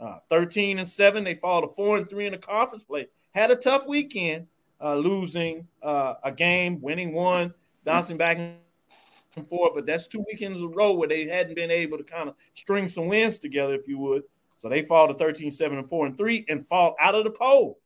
[0.00, 1.22] uh, 13 and 7.
[1.24, 3.06] They fall to 4 and 3 in the conference play.
[3.34, 4.48] Had a tough weekend,
[4.80, 9.72] uh, losing uh, a game, winning one, bouncing back and forth.
[9.74, 12.34] But that's two weekends in a row where they hadn't been able to kind of
[12.54, 14.24] string some wins together, if you would.
[14.56, 17.30] So they fall to 13, 7, and 4 and 3 and fall out of the
[17.30, 17.78] poll.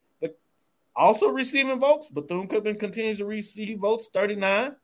[0.94, 2.09] Also receiving votes.
[2.11, 4.76] Bethune Cookman continues to receive votes, 39.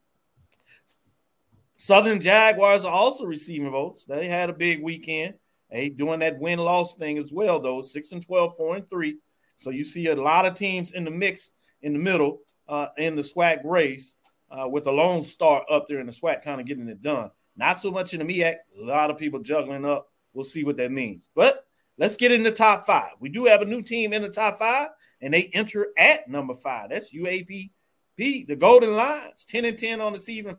[1.77, 4.05] Southern Jaguars are also receiving votes.
[4.05, 5.35] They had a big weekend.
[5.71, 7.83] They doing that win loss thing as well, though.
[7.83, 9.19] Six and 12, four and three.
[9.55, 13.17] So you see a lot of teams in the mix in the middle uh, in
[13.17, 14.17] the SWAC race
[14.51, 17.31] uh, with a lone star up there in the SWAC kind of getting it done.
[17.57, 18.57] Not so much in the MEAC.
[18.81, 20.09] A lot of people juggling up.
[20.33, 21.29] We'll see what that means.
[21.35, 21.67] But
[21.97, 23.13] let's get in the top five.
[23.21, 24.89] We do have a new team in the top five,
[25.21, 26.91] and they enter at number five.
[26.91, 27.71] That's UAPB,
[28.17, 30.57] the Golden Lions, 10 and 10 on the season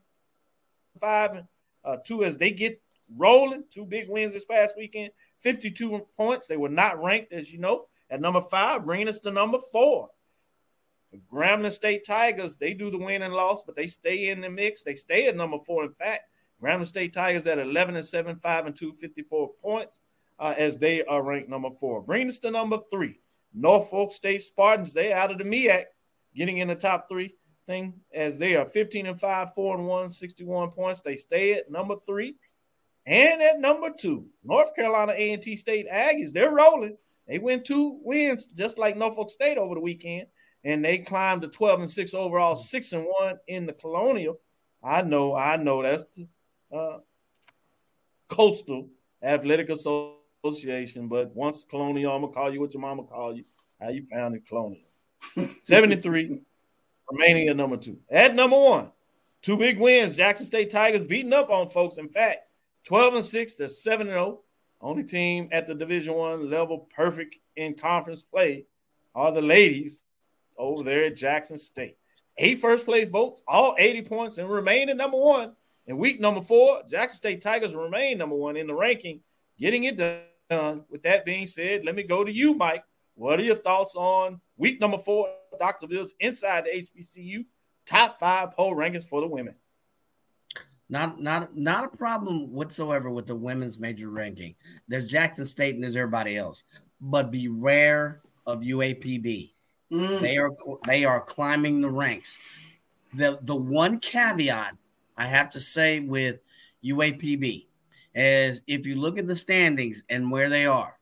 [0.99, 1.45] five and
[1.85, 2.81] uh, two as they get
[3.15, 3.63] rolling.
[3.69, 6.47] Two big wins this past weekend, 52 points.
[6.47, 10.09] They were not ranked, as you know, at number five, bringing us to number four.
[11.11, 14.49] The Grambling State Tigers, they do the win and loss, but they stay in the
[14.49, 14.83] mix.
[14.83, 15.83] They stay at number four.
[15.83, 16.29] In fact,
[16.61, 20.01] Grambling State Tigers at 11 and 7, 5 and 2, 54 points
[20.37, 22.01] uh, as they are ranked number four.
[22.01, 23.19] Bring us to number three.
[23.53, 25.85] Norfolk State Spartans, they out of the MEAC,
[26.35, 27.35] getting in the top three
[27.67, 31.01] thing as they are 15 and 5, 4 and 1, 61 points.
[31.01, 32.35] They stay at number three.
[33.05, 36.97] And at number two, North Carolina A&T State Aggies, they're rolling.
[37.27, 40.27] They win two wins just like Norfolk State over the weekend,
[40.63, 44.39] and they climbed to 12 and 6 overall, 6 and 1 in the Colonial.
[44.83, 46.27] I know, I know that's the
[46.75, 46.99] uh,
[48.27, 48.89] Coastal
[49.21, 53.43] Athletic Association, but once Colonial, I'm gonna call you what your mama call you.
[53.79, 54.81] How you found it, Colonial.
[55.61, 56.41] 73
[57.11, 57.97] remaining at number two.
[58.09, 58.91] At number one,
[59.41, 60.15] two big wins.
[60.15, 61.97] Jackson State Tigers beating up on folks.
[61.97, 62.47] In fact,
[62.85, 64.39] 12 and 6, they're 7 and 0.
[64.81, 68.65] Only team at the Division One level perfect in conference play
[69.13, 70.01] are the ladies
[70.57, 71.97] over there at Jackson State.
[72.37, 75.53] Eight first place votes, all 80 points, and remain at number one.
[75.87, 79.19] In week number four, Jackson State Tigers remain number one in the ranking,
[79.57, 80.21] getting it done.
[80.49, 82.83] With that being said, let me go to you, Mike.
[83.15, 85.87] What are your thoughts on week number four, Dr.
[85.87, 87.45] Bills inside the HBCU
[87.85, 89.55] top five poll rankings for the women?
[90.89, 94.55] Not not not a problem whatsoever with the women's major ranking.
[94.87, 96.63] There's Jackson State and there's everybody else,
[96.99, 99.51] but beware of UAPB.
[99.91, 100.21] Mm.
[100.21, 100.49] They are
[100.87, 102.37] they are climbing the ranks.
[103.13, 104.75] The the one caveat
[105.15, 106.39] I have to say with
[106.83, 107.67] UAPB
[108.15, 110.97] is if you look at the standings and where they are,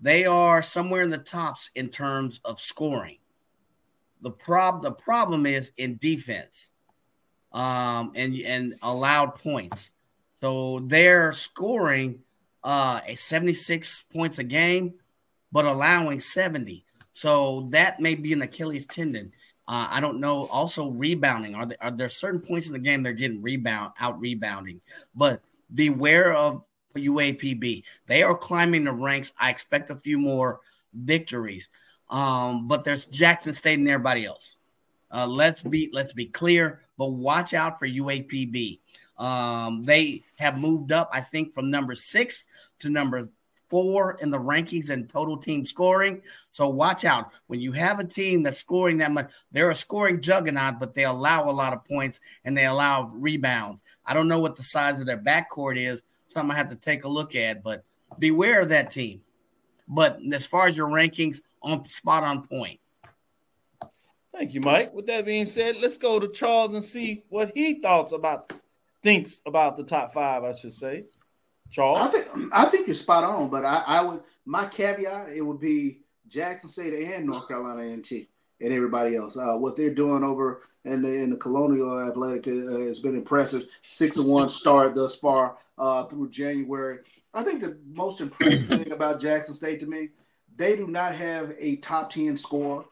[0.00, 3.18] they are somewhere in the tops in terms of scoring.
[4.22, 6.70] The prob the problem is in defense,
[7.52, 9.92] um, and and allowed points.
[10.40, 12.20] So they're scoring
[12.62, 14.94] uh, a 76 points a game,
[15.52, 16.84] but allowing 70.
[17.12, 19.32] So that may be an Achilles tendon.
[19.68, 20.46] Uh, I don't know.
[20.46, 21.54] Also, rebounding.
[21.54, 24.80] Are there, are there certain points in the game they're getting rebound out rebounding?
[25.14, 25.42] But
[25.74, 26.62] beware of
[26.94, 27.82] UAPB.
[28.06, 29.32] They are climbing the ranks.
[29.38, 30.60] I expect a few more
[30.94, 31.68] victories.
[32.08, 34.56] Um, but there's Jackson State and everybody else.
[35.10, 38.80] Uh, let's be let's be clear, but watch out for UAPB.
[39.18, 42.46] Um, they have moved up, I think, from number six
[42.80, 43.30] to number
[43.68, 46.22] four in the rankings and total team scoring.
[46.52, 49.32] So watch out when you have a team that's scoring that much.
[49.52, 53.82] They're a scoring juggernaut, but they allow a lot of points and they allow rebounds.
[54.04, 56.02] I don't know what the size of their backcourt is.
[56.28, 57.84] Something I have to take a look at, but
[58.18, 59.22] beware of that team.
[59.88, 62.80] But as far as your rankings, on spot on point.
[64.32, 64.92] Thank you, Mike.
[64.92, 68.52] With that being said, let's go to Charles and see what he thoughts about
[69.02, 70.44] thinks about the top five.
[70.44, 71.04] I should say,
[71.70, 72.00] Charles.
[72.00, 75.60] I think I think you're spot on, but I, I would my caveat it would
[75.60, 75.98] be
[76.28, 78.28] Jackson State and North Carolina A&T
[78.60, 79.36] and everybody else.
[79.36, 83.66] Uh, what they're doing over in the in the Colonial Athletic uh, has been impressive.
[83.84, 86.98] Six and one start thus far uh, through January.
[87.34, 90.10] I think the most impressive thing about Jackson State to me,
[90.56, 92.86] they do not have a top ten score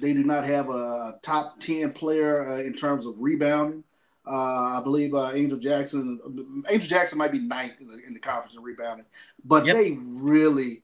[0.00, 3.84] they do not have a top 10 player uh, in terms of rebounding.
[4.26, 8.20] Uh, I believe uh, Angel Jackson, Angel Jackson might be ninth in the, in the
[8.20, 9.06] conference in rebounding,
[9.44, 9.76] but yep.
[9.76, 10.82] they really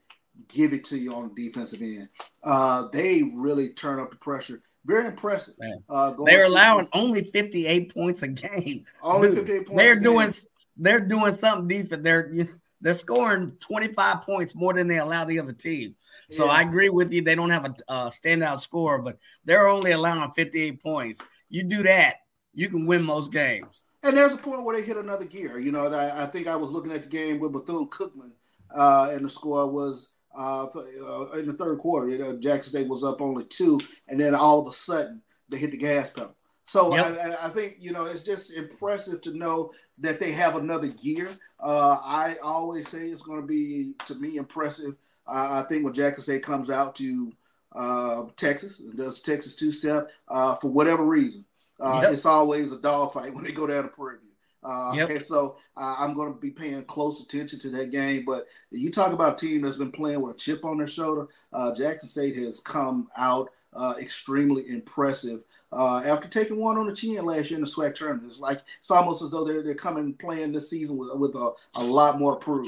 [0.49, 2.09] give it to you on the defensive end.
[2.43, 4.63] Uh, they really turn up the pressure.
[4.85, 5.55] Very impressive.
[5.89, 8.85] Uh, they're allowing only 58 points a game.
[9.03, 9.83] Only Dude, 58 points.
[9.83, 10.35] They're doing
[10.77, 11.91] they're doing something deep.
[11.91, 12.33] They're
[12.81, 15.97] they're scoring 25 points more than they allow the other team.
[16.31, 16.53] So yeah.
[16.53, 17.21] I agree with you.
[17.23, 21.21] They don't have a, a standout score, but they're only allowing 58 points.
[21.51, 22.20] You do that,
[22.55, 23.85] you can win most games.
[24.03, 25.59] And there's a point where they hit another gear.
[25.59, 28.31] You know, I, I think I was looking at the game with Bethune Cookman,
[28.75, 32.09] uh, and the score was uh, uh, in the third quarter.
[32.09, 35.59] You know, Jackson State was up only two, and then all of a sudden they
[35.59, 36.35] hit the gas pedal.
[36.65, 37.19] So yep.
[37.19, 41.31] I, I, think you know it's just impressive to know that they have another gear.
[41.59, 44.95] Uh, I always say it's going to be to me impressive
[45.31, 47.33] I think when Jackson State comes out to
[47.73, 51.45] uh, Texas and does Texas two step uh, for whatever reason,
[51.81, 52.13] uh, yep.
[52.13, 54.31] it's always a dogfight when they go down to Prairie View.
[54.63, 55.11] Uh, yep.
[55.11, 58.25] And so uh, I'm going to be paying close attention to that game.
[58.27, 61.29] But you talk about a team that's been playing with a chip on their shoulder.
[61.53, 63.51] Uh, Jackson State has come out
[63.99, 65.45] extremely impressive.
[65.73, 68.91] after taking one on the chin last year in the SWAC tournament, it's like it's
[68.91, 72.33] almost as though they're they're coming playing this season with with a, a lot more
[72.33, 72.67] to prove.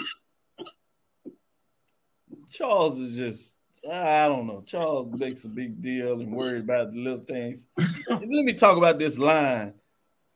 [2.53, 3.57] Charles is just
[3.91, 4.63] I don't know.
[4.65, 7.67] Charles makes a big deal and worried about the little things.
[8.09, 9.75] Let me talk about this line.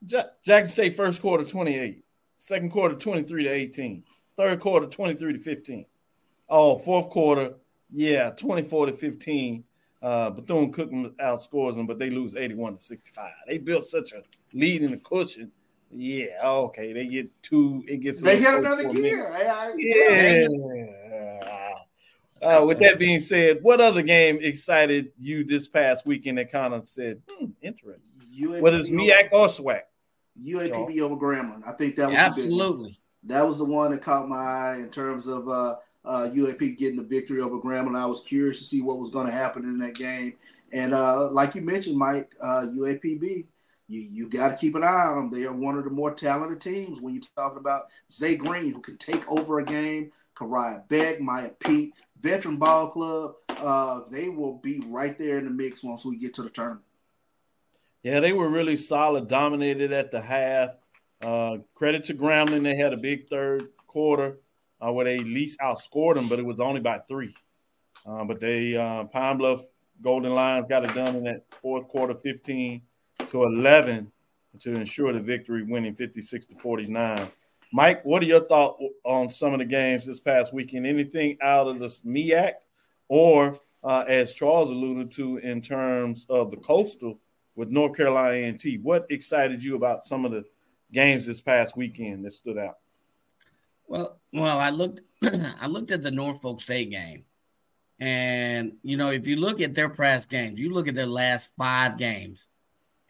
[0.05, 2.05] Jackson State first quarter 28,
[2.37, 4.05] second quarter 23 to 18,
[4.37, 5.87] third quarter 23 to 15.
[6.49, 7.55] Oh, fourth quarter,
[7.93, 9.65] yeah, 24 to 15.
[10.03, 13.31] Uh, Bethune Cookman outscores them, but they lose 81 to 65.
[13.49, 15.51] They built such a lead in the cushion.
[15.91, 17.83] Yeah, okay, they get two.
[17.89, 19.33] It gets they get another gear.
[19.33, 20.47] I, I, yeah.
[20.49, 21.06] yeah.
[22.47, 26.75] Uh, with that being said, what other game excited you this past weekend that kind
[26.75, 28.21] of said, hmm, interesting?
[28.39, 29.83] UAPB Whether it's MEAC or SWAC.
[30.45, 31.67] UAPB over Grambling.
[31.67, 35.27] I think that was absolutely that was the one that caught my eye in terms
[35.27, 37.99] of uh, uh, UAP getting the victory over Grambling.
[37.99, 40.35] I was curious to see what was going to happen in that game,
[40.73, 43.41] and uh, like you mentioned, Mike, UAPB.
[43.41, 43.47] Uh,
[43.89, 45.31] you, you got to keep an eye on them.
[45.31, 48.81] They are one of the more talented teams when you're talking about Zay Green, who
[48.81, 54.59] can take over a game, Kariah Beck, Maya Pete veteran ball club, uh, they will
[54.59, 56.85] be right there in the mix once we get to the tournament.
[58.03, 60.71] Yeah, they were really solid, dominated at the half.
[61.23, 64.39] Uh, credit to Grambling, they had a big third quarter
[64.81, 67.35] uh, where they at least outscored them, but it was only by three.
[68.07, 69.65] Uh, but they uh, Pine Bluff
[70.03, 72.83] Golden Lions got it done in that fourth quarter, fifteen
[73.31, 74.13] to eleven,
[74.61, 77.29] to ensure the victory, winning fifty six to forty nine.
[77.73, 80.87] Mike, what are your thoughts on some of the games this past weekend?
[80.87, 82.53] Anything out of the MEAC
[83.09, 87.19] or, uh, as Charles alluded to, in terms of the coastal
[87.57, 88.79] with North Carolina A&T?
[88.79, 90.45] What excited you about some of the
[90.93, 92.79] games this past weekend that stood out?
[93.89, 97.25] Well, well, I looked, I looked at the Norfolk State game,
[97.99, 101.53] and you know, if you look at their past games, you look at their last
[101.57, 102.49] five games,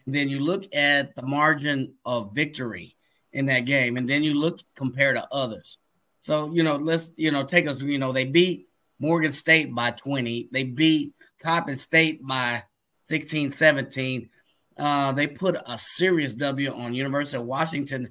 [0.07, 2.96] then you look at the margin of victory
[3.37, 5.77] in that game, and then you look compare to others.
[6.21, 7.81] So you know, let's you know take us.
[7.81, 8.69] You know, they beat
[8.99, 10.49] Morgan State by 20.
[10.51, 12.65] They beat Coppin State by
[13.05, 14.31] 16, 17.
[14.79, 18.09] Uh, they put a serious W on University of Washington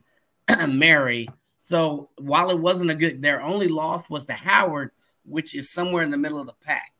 [0.68, 1.28] Mary.
[1.64, 4.92] So while it wasn't a good, their only loss was to Howard,
[5.24, 6.94] which is somewhere in the middle of the pack.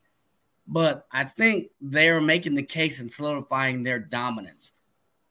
[0.66, 4.72] but I think they're making the case and solidifying their dominance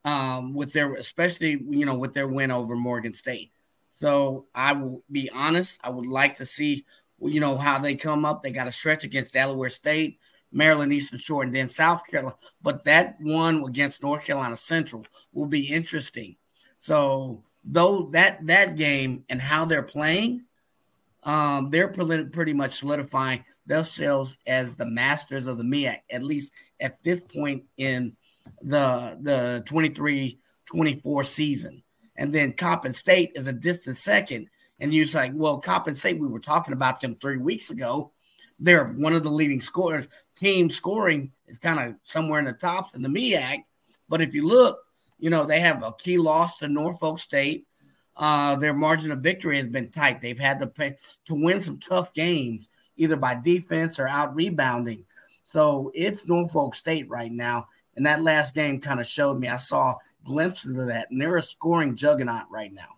[0.06, 3.52] um, with their, especially you know, with their win over Morgan State.
[3.90, 5.80] So I will be honest.
[5.84, 6.86] I would like to see,
[7.20, 8.44] you know, how they come up.
[8.44, 10.20] They got a stretch against Delaware State,
[10.52, 12.36] Maryland Eastern Shore, and then South Carolina.
[12.62, 16.36] But that one against North Carolina Central will be interesting.
[16.80, 20.44] So though that that game and how they're playing,
[21.24, 27.04] um, they're pretty much solidifying themselves as the masters of the MEAC, at least at
[27.04, 28.16] this point in
[28.62, 31.84] the the 23-24 season.
[32.18, 34.50] And then Coppin State is a distant second.
[34.80, 38.12] And you're like, well, Coppin State, we were talking about them three weeks ago.
[38.60, 40.08] They're one of the leading scorers.
[40.36, 43.64] Team scoring is kind of somewhere in the tops in the MEAC.
[44.08, 44.80] But if you look,
[45.20, 47.66] you know, they have a key loss to Norfolk State.
[48.18, 50.22] Uh, their margin of victory has been tight.
[50.22, 55.04] They've had to pay to win some tough games, either by defense or out rebounding.
[55.44, 57.68] So it's Norfolk State right now.
[57.96, 59.48] And that last game kind of showed me.
[59.48, 62.98] I saw glimpses of that, and they're a scoring juggernaut right now.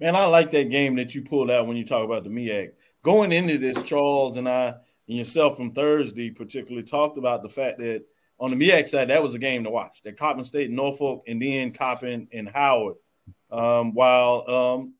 [0.00, 2.72] Man, I like that game that you pulled out when you talk about the MEAC.
[3.02, 4.74] Going into this, Charles and I
[5.08, 8.04] and yourself from Thursday particularly talked about the fact that
[8.38, 10.02] on the MEAC side, that was a game to watch.
[10.02, 12.96] That Coppin State, Norfolk, and then Coppin and Howard.
[13.50, 14.94] Um, while um,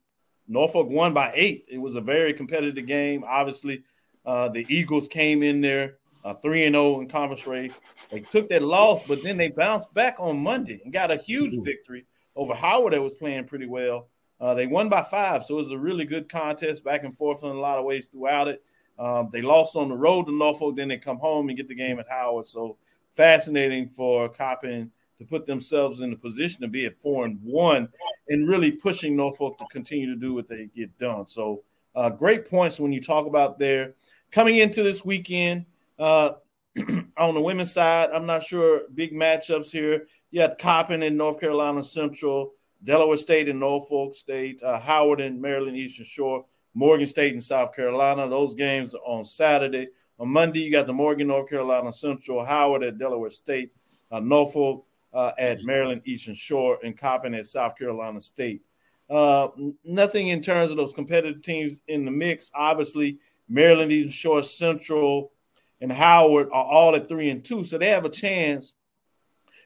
[0.49, 3.25] Norfolk won by eight, it was a very competitive game.
[3.27, 3.83] Obviously,
[4.25, 5.97] uh, the Eagles came in there
[6.27, 7.81] uh, three and zero oh in conference race.
[8.11, 11.55] They took that loss, but then they bounced back on Monday and got a huge
[11.65, 12.05] victory
[12.35, 14.09] over Howard that was playing pretty well.
[14.41, 17.45] Uh, they won by five, so it was a really good contest, back and forth
[17.45, 18.63] in a lot of ways throughout it.
[18.99, 21.75] Um, they lost on the road to Norfolk, then they come home and get the
[21.75, 22.47] game at Howard.
[22.47, 22.77] So
[23.15, 27.89] fascinating for Coppin to put themselves in the position to be at four and one
[28.29, 31.27] and really pushing Norfolk to continue to do what they get done.
[31.27, 31.63] So
[31.95, 33.95] uh, great points when you talk about there.
[34.33, 35.65] Coming into this weekend,
[35.99, 36.33] uh,
[37.17, 40.07] on the women's side, I'm not sure big matchups here.
[40.31, 42.53] You had Coppin in North Carolina Central,
[42.85, 46.45] Delaware State and Norfolk State, uh, Howard and Maryland Eastern Shore,
[46.75, 48.29] Morgan State and South Carolina.
[48.29, 49.89] Those games are on Saturday.
[50.19, 53.73] On Monday, you got the Morgan, North Carolina Central, Howard at Delaware State,
[54.11, 58.63] uh, Norfolk uh, at Maryland Eastern Shore, and Coppin at South Carolina State.
[59.09, 59.49] Uh,
[59.85, 62.51] nothing in terms of those competitive teams in the mix.
[62.55, 63.19] Obviously,
[63.49, 65.33] Maryland Eastern Shore Central
[65.81, 68.73] and Howard are all at three and two, so they have a chance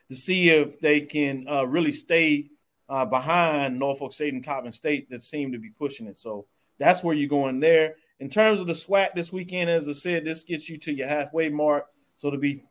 [0.08, 2.50] to see if they can uh, really stay
[2.88, 6.18] uh, behind Norfolk State and Coppin State that seem to be pushing it.
[6.18, 6.46] So
[6.78, 7.94] that's where you're going there.
[8.18, 11.06] In terms of the SWAC this weekend, as I said, this gets you to your
[11.06, 11.86] halfway mark.
[12.16, 12.62] So to be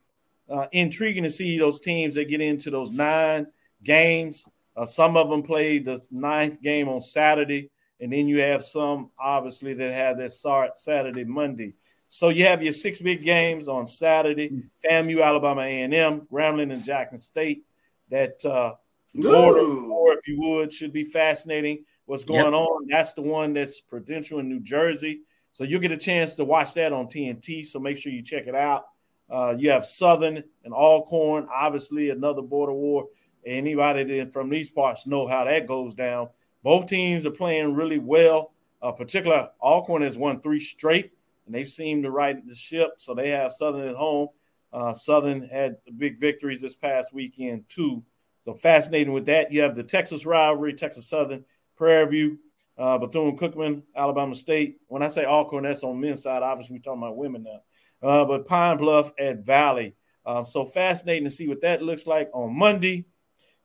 [0.50, 3.48] uh, intriguing to see those teams that get into those nine
[3.84, 4.48] games.
[4.76, 7.70] Uh, some of them played the ninth game on Saturday,
[8.00, 11.74] and then you have some obviously that have their start Saturday, Monday.
[12.10, 17.18] So you have your six big games on Saturday: FAMU, Alabama A&M, Grambling, and Jackson
[17.18, 17.64] State.
[18.10, 18.74] That uh,
[19.14, 21.86] border, or if you would, should be fascinating.
[22.06, 22.54] What's going yep.
[22.54, 22.88] on?
[22.88, 25.22] That's the one that's Prudential in New Jersey.
[25.52, 27.64] So you'll get a chance to watch that on TNT.
[27.66, 28.86] So make sure you check it out.
[29.30, 33.08] Uh, you have Southern and Alcorn, obviously another border war.
[33.46, 36.30] Anybody that from these parts know how that goes down.
[36.64, 38.54] Both teams are playing really well.
[38.82, 41.12] Uh, particular Alcorn has won three straight,
[41.50, 42.92] and they seem to right the ship.
[42.98, 44.28] So they have Southern at home.
[44.72, 48.04] Uh, Southern had big victories this past weekend too.
[48.42, 49.52] So fascinating with that.
[49.52, 51.44] You have the Texas rivalry, Texas Southern,
[51.76, 52.40] Prairie View,
[52.78, 54.78] uh, Bethune Cookman, Alabama State.
[54.88, 56.44] When I say Alcorn, that's on men's side.
[56.44, 57.62] Obviously, we're talking about women now
[58.02, 59.96] uh, but Pine Bluff at Valley.
[60.26, 63.06] Uh, so fascinating to see what that looks like on Monday.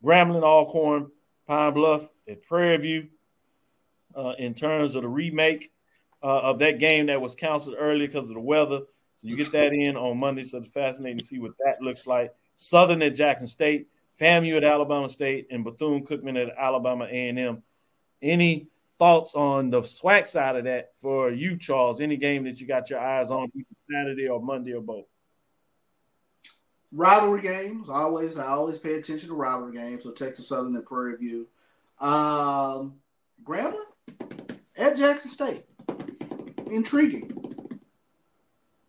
[0.03, 1.11] Grambling, Alcorn,
[1.47, 3.09] Pine Bluff at Prairie View.
[4.15, 5.73] Uh, in terms of the remake
[6.25, 8.81] uh, of that game that was canceled earlier because of the weather.
[9.19, 10.45] So you get that in on Monday.
[10.45, 12.35] So it's fascinating to see what that looks like.
[12.57, 17.63] Southern at Jackson State, FAMU at Alabama State, and Bethune Cookman at Alabama A&M.
[18.23, 18.69] Any
[18.99, 22.01] thoughts on the SWAC side of that for you, Charles?
[22.01, 23.53] Any game that you got your eyes on
[23.91, 25.05] Saturday or Monday or both?
[26.91, 27.91] Rivalry games.
[27.91, 30.05] Always, I always pay attention to rivalry games.
[30.05, 31.49] So Texas Southern and Prairie View.
[32.01, 32.95] Um,
[33.45, 33.83] Grambling
[34.77, 35.65] at Jackson State.
[36.71, 37.31] Intriguing.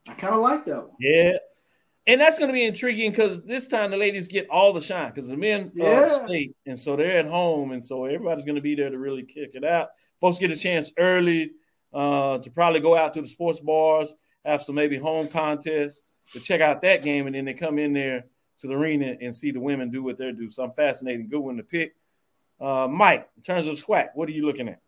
[0.07, 0.95] I kind of like that one.
[0.99, 1.33] Yeah.
[2.07, 5.09] And that's going to be intriguing because this time the ladies get all the shine
[5.09, 6.03] because the men yeah.
[6.03, 8.97] are state, and so they're at home, and so everybody's going to be there to
[8.99, 9.89] really kick it out.
[10.21, 11.51] Folks get a chance early
[11.93, 14.13] uh, to probably go out to the sports bars,
[14.45, 17.93] have some maybe home contests to check out that game, and then they come in
[17.93, 18.25] there
[18.59, 20.49] to the arena and see the women do what they do.
[20.49, 21.31] So I'm fascinated.
[21.31, 21.95] Good one to pick.
[22.61, 24.79] Uh, Mike, in terms of SWAC, what are you looking at?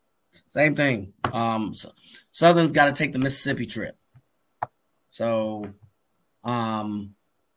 [0.48, 1.12] Same thing.
[1.32, 1.90] Um, so
[2.30, 3.96] Southern's got to take the Mississippi trip.
[5.10, 5.72] So
[6.44, 7.14] Um,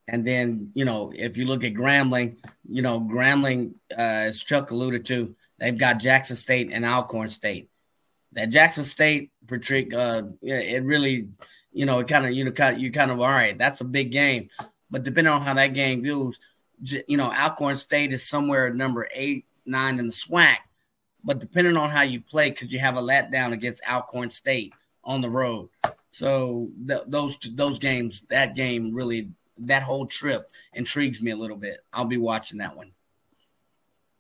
[0.08, 4.72] and then, you know, if you look at Grambling, you know, Grambling, uh, as Chuck
[4.72, 7.70] alluded to, they've got Jackson State and Alcorn State.
[8.34, 11.30] That Jackson State, Patrick, uh, it really,
[11.72, 13.86] you know, it kind of, you know, kind you kind of, all right, that's a
[13.86, 14.50] big game.
[14.90, 16.38] But depending on how that game goes,
[16.84, 20.58] you know, Alcorn State is somewhere number eight, nine in the SWAC.
[21.24, 25.22] But depending on how you play, could you have a letdown against Alcorn State on
[25.22, 25.70] the road?
[26.10, 31.58] So th- those those games, that game really, that whole trip intrigues me a little
[31.58, 31.78] bit.
[31.94, 32.92] I'll be watching that one.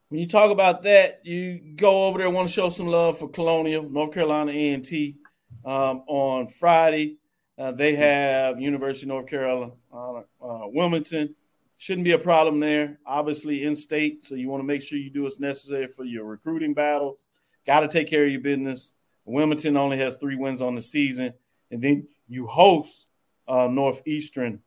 [0.10, 2.30] When you talk about that, you go over there.
[2.30, 5.16] Want to show some love for Colonial North Carolina A and T
[5.66, 7.18] um, on Friday.
[7.58, 11.36] Uh, they have University of North Carolina, uh, uh, Wilmington.
[11.82, 13.00] Shouldn't be a problem there.
[13.08, 16.26] Obviously, in state, so you want to make sure you do what's necessary for your
[16.26, 17.26] recruiting battles.
[17.66, 18.94] Got to take care of your business.
[19.26, 21.34] Wilmington only has three wins on the season,
[21.72, 23.08] and then you host
[23.48, 24.60] uh, Northeastern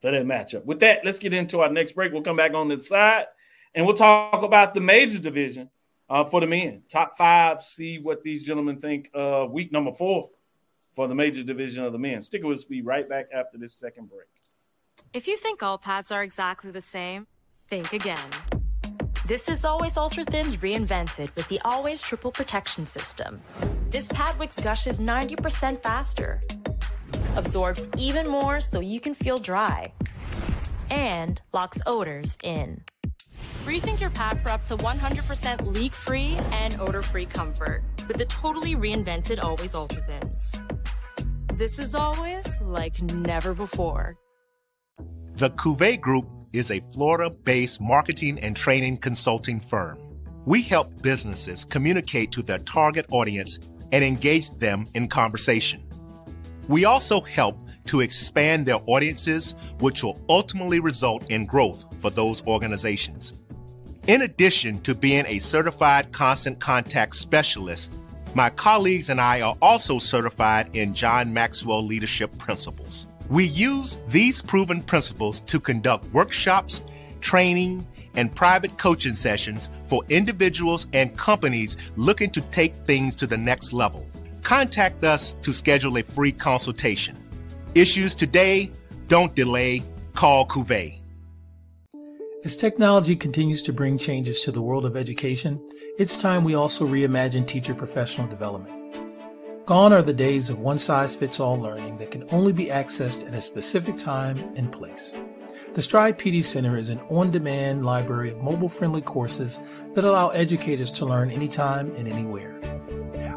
[0.00, 0.64] for that matchup.
[0.64, 2.12] With that, let's get into our next break.
[2.12, 3.26] We'll come back on the side,
[3.74, 5.70] and we'll talk about the major division
[6.08, 6.84] uh, for the men.
[6.88, 7.64] Top five.
[7.64, 10.30] See what these gentlemen think of week number four
[10.94, 12.22] for the major division of the men.
[12.22, 12.64] Stick with us.
[12.64, 14.28] Be right back after this second break.
[15.14, 17.28] If you think all pads are exactly the same,
[17.70, 18.30] think again.
[19.28, 23.40] This is Always Ultra Thins reinvented with the Always Triple Protection System.
[23.90, 26.42] This pad wicks gushes 90% faster,
[27.36, 29.92] absorbs even more so you can feel dry,
[30.90, 32.82] and locks odors in.
[33.64, 39.40] Rethink your pad for up to 100% leak-free and odor-free comfort with the totally reinvented
[39.40, 40.52] Always Ultra Thins.
[41.54, 44.18] This is always like never before.
[45.36, 49.98] The Cuvée Group is a Florida based marketing and training consulting firm.
[50.46, 53.58] We help businesses communicate to their target audience
[53.90, 55.82] and engage them in conversation.
[56.68, 62.46] We also help to expand their audiences, which will ultimately result in growth for those
[62.46, 63.32] organizations.
[64.06, 67.92] In addition to being a certified constant contact specialist,
[68.36, 73.06] my colleagues and I are also certified in John Maxwell Leadership Principles.
[73.28, 76.82] We use these proven principles to conduct workshops,
[77.20, 83.38] training, and private coaching sessions for individuals and companies looking to take things to the
[83.38, 84.06] next level.
[84.42, 87.16] Contact us to schedule a free consultation.
[87.74, 88.70] Issues today,
[89.08, 89.82] don't delay,
[90.14, 90.98] call Cuvée.
[92.44, 95.66] As technology continues to bring changes to the world of education,
[95.98, 98.83] it's time we also reimagine teacher professional development.
[99.66, 103.26] Gone are the days of one size fits all learning that can only be accessed
[103.26, 105.14] at a specific time and place.
[105.72, 109.58] The Stride PD Center is an on demand library of mobile friendly courses
[109.94, 112.60] that allow educators to learn anytime and anywhere.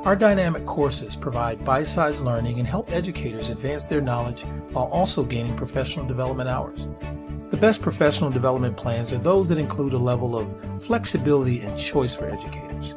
[0.04, 5.24] Our dynamic courses provide bite sized learning and help educators advance their knowledge while also
[5.24, 6.90] gaining professional development hours.
[7.52, 12.18] The best professional development plans are those that include a level of flexibility and choice
[12.18, 12.96] for educators.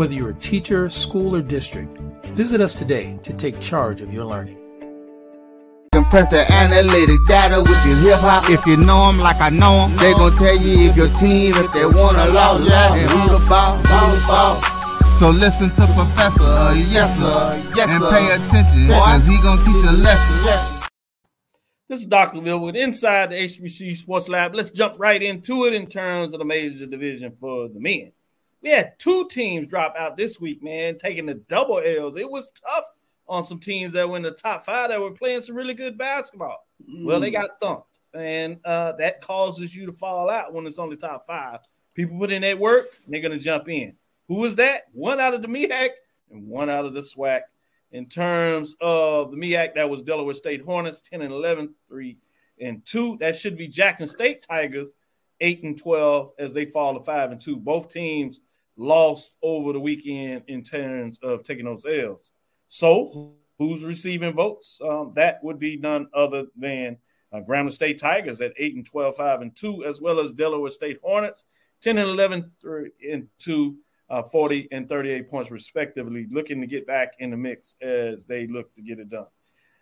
[0.00, 1.94] Whether you're a teacher, school, or district,
[2.32, 4.56] Visit us today to take charge of your learning.
[5.92, 8.48] Compress the analytic data with your hip hop.
[8.48, 11.52] If you know them like I know them, they gon' tell you if your team,
[11.54, 14.56] if they want to lose, and who the ball, who the ball.
[15.18, 19.84] So listen to Professor, uh, yes sir, yes, and pay attention, cause he gonna teach
[19.86, 20.88] a lesson.
[21.90, 22.38] This is Dr.
[22.38, 24.54] Cavil with Inside the HBC Sports Lab.
[24.54, 28.12] Let's jump right into it in terms of the major division for the men
[28.62, 32.16] we had two teams drop out this week, man, taking the double L's.
[32.16, 32.84] It was tough
[33.28, 35.96] on some teams that were in the top five that were playing some really good
[35.96, 36.66] basketball.
[36.88, 37.06] Mm.
[37.06, 37.34] Well, they mm.
[37.34, 41.60] got thumped, and uh, that causes you to fall out when it's only top five.
[41.94, 43.94] People put in that work, they're going to jump in.
[44.28, 44.82] Who was that?
[44.92, 45.90] One out of the MEAC
[46.30, 47.40] and one out of the SWAC.
[47.92, 52.16] In terms of the MEAC, that was Delaware State Hornets, 10 and 11, 3
[52.60, 53.16] and 2.
[53.18, 54.94] That should be Jackson State Tigers,
[55.40, 57.56] 8 and 12, as they fall to 5 and 2.
[57.56, 58.40] Both teams
[58.80, 62.32] lost over the weekend in terms of taking those L's.
[62.68, 64.80] So, who's receiving votes?
[64.82, 66.96] Um, that would be none other than
[67.32, 70.70] uh, Grambling State Tigers at 8 and 12, 5 and 2, as well as Delaware
[70.70, 71.44] State Hornets,
[71.82, 73.76] 10 and 11, 3 and 2,
[74.08, 78.46] uh, 40 and 38 points, respectively, looking to get back in the mix as they
[78.46, 79.26] look to get it done.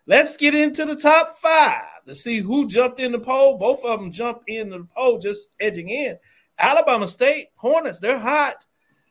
[0.07, 3.59] Let's get into the top five to see who jumped in the poll.
[3.59, 6.19] Both of them jumped in the poll, just edging in.
[6.59, 8.67] Alabama State Hornets, they're hot.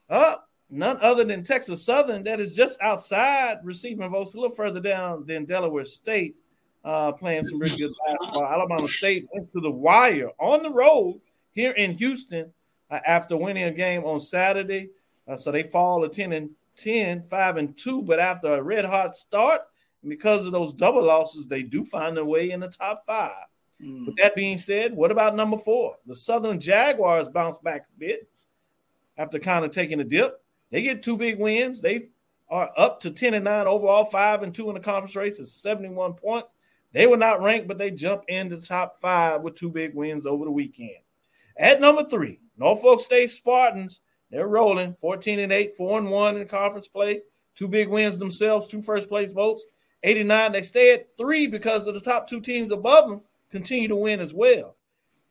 [0.10, 4.80] Up, none other than Texas Southern, that is just outside receiving votes a little further
[4.80, 6.36] down than Delaware State,
[6.84, 8.45] uh, playing some really good basketball.
[8.45, 11.20] Alabama State went to the wire on the road
[11.51, 12.51] here in Houston
[12.89, 14.89] uh, after winning a game on Saturday.
[15.28, 18.86] Uh, so they fall to 10 and 10, 5 and 2, but after a red
[18.86, 19.62] hot start,
[20.08, 23.34] because of those double losses, they do find their way in the top five.
[23.84, 24.08] Mm.
[24.08, 25.97] With that being said, what about number four?
[26.05, 28.30] The Southern Jaguars bounce back a bit
[29.18, 30.41] after kind of taking a dip.
[30.72, 31.82] They get two big wins.
[31.82, 32.09] They
[32.49, 35.53] are up to 10 and 9 overall, 5 and 2 in the conference race is
[35.53, 36.53] 71 points.
[36.93, 40.26] They were not ranked, but they jump into the top five with two big wins
[40.26, 40.97] over the weekend.
[41.57, 44.01] At number three, Norfolk State Spartans.
[44.32, 47.22] They're rolling 14 and 8, 4 and 1 in conference play.
[47.55, 49.65] Two big wins themselves, two first place votes.
[50.03, 50.51] 89.
[50.51, 54.20] They stay at three because of the top two teams above them continue to win
[54.20, 54.76] as well.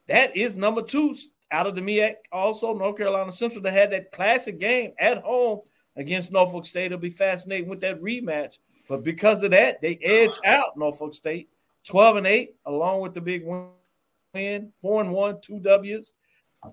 [0.09, 1.17] That is number two
[1.51, 2.15] out of the MEAC.
[2.33, 5.61] Also, North Carolina Central that had that classic game at home
[5.97, 6.87] against Norfolk State.
[6.87, 8.59] It'll be fascinating with that rematch.
[8.89, 11.49] But because of that, they edge out Norfolk State
[11.87, 16.15] 12 and 8, along with the big win, 4 and 1, two W's.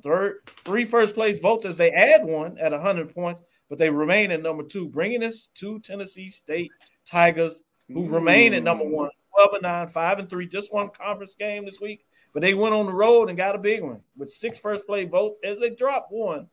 [0.02, 4.32] Third, three first place votes as they add one at 100 points, but they remain
[4.32, 6.72] at number two, bringing us to Tennessee State
[7.06, 11.36] Tigers, who remain at number one, 12 and 9, 5 and 3, just one conference
[11.36, 12.06] game this week.
[12.34, 15.08] But they went on the road and got a big one with six first place
[15.10, 16.48] votes as they dropped one,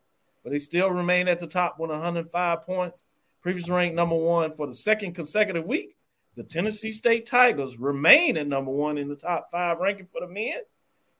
[0.44, 3.04] but they still remain at the top with 105 points.
[3.40, 5.96] Previously ranked number one for the second consecutive week.
[6.36, 10.28] The Tennessee State Tigers remain at number one in the top five ranking for the
[10.28, 10.58] men.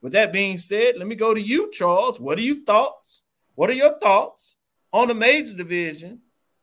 [0.01, 2.19] With that being said, let me go to you, Charles.
[2.19, 3.23] What are your thoughts?
[3.55, 4.55] What are your thoughts
[4.93, 6.21] on the major division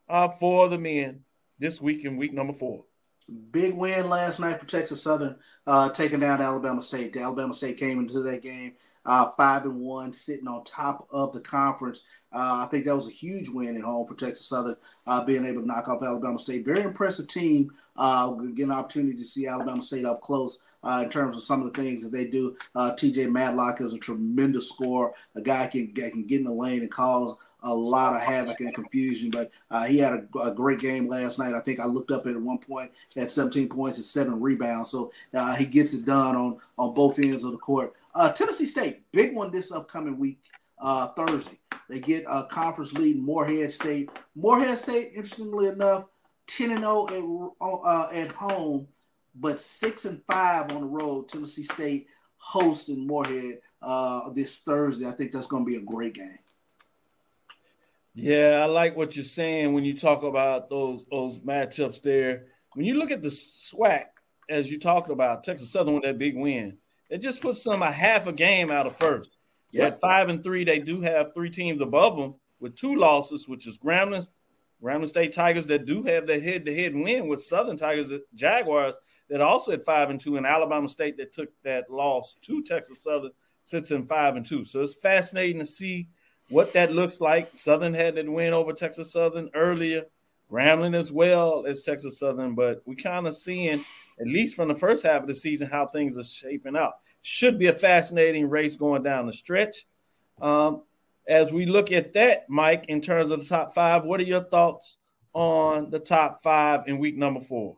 [0.09, 1.21] uh, for the men
[1.59, 2.85] this week in week number four?
[3.51, 7.13] Big win last night for Texas Southern, uh, taking down Alabama State.
[7.13, 8.73] The Alabama State came into that game
[9.09, 12.05] uh, five and one, sitting on top of the conference.
[12.31, 14.77] Uh, I think that was a huge win at home for Texas Southern,
[15.07, 16.65] uh, being able to knock off Alabama State.
[16.65, 17.73] Very impressive team.
[17.97, 21.63] Uh, getting an opportunity to see Alabama State up close uh, in terms of some
[21.63, 22.55] of the things that they do.
[22.77, 26.91] TJ Madlock is a tremendous scorer, a guy can, can get in the lane and
[26.93, 29.31] cause a lot of havoc and confusion.
[29.31, 31.55] But uh, he had a, a, great game last night.
[31.55, 34.91] I think I looked up at one point at 17 points and seven rebounds.
[34.91, 37.95] So uh, he gets it done on on both ends of the court.
[38.15, 40.41] Uh, Tennessee State, big one this upcoming week,
[40.79, 41.59] uh, Thursday.
[41.89, 44.11] They get a conference lead in Morehead State.
[44.35, 46.07] Morehead State, interestingly enough,
[46.49, 48.89] 10 and 0 at, uh, at home,
[49.35, 51.29] but 6 and 5 on the road.
[51.29, 55.07] Tennessee State hosting Morehead uh, this Thursday.
[55.07, 56.39] I think that's going to be a great game.
[58.21, 62.47] Yeah, I like what you're saying when you talk about those those matchups there.
[62.75, 64.07] When you look at the SWAC,
[64.51, 66.79] as you talked about, Texas Southern with that big win,
[67.11, 69.37] it just puts them a half a game out of first.
[69.71, 69.87] Yeah.
[69.87, 73.69] At five and three, they do have three teams above them with two losses, which
[73.69, 74.27] is Grambling,
[74.83, 78.97] Grambling State Tigers that do have that head-to-head win with Southern Tigers, Jaguars
[79.31, 83.01] that also at five and two, and Alabama State that took that loss to Texas
[83.03, 83.31] Southern
[83.65, 84.65] sits in five and two.
[84.65, 86.09] So it's fascinating to see
[86.49, 87.51] what that looks like.
[87.55, 90.05] Southern had that win over Texas Southern earlier,
[90.51, 93.85] Grambling as well as Texas Southern, but we kind of seeing
[94.21, 97.03] at least from the first half of the season how things are shaping up.
[97.23, 99.87] Should be a fascinating race going down the stretch.
[100.41, 100.83] Um,
[101.27, 104.43] as we look at that, Mike, in terms of the top five, what are your
[104.43, 104.97] thoughts
[105.35, 107.77] on the top five in week number four?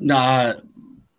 [0.00, 0.54] Nah,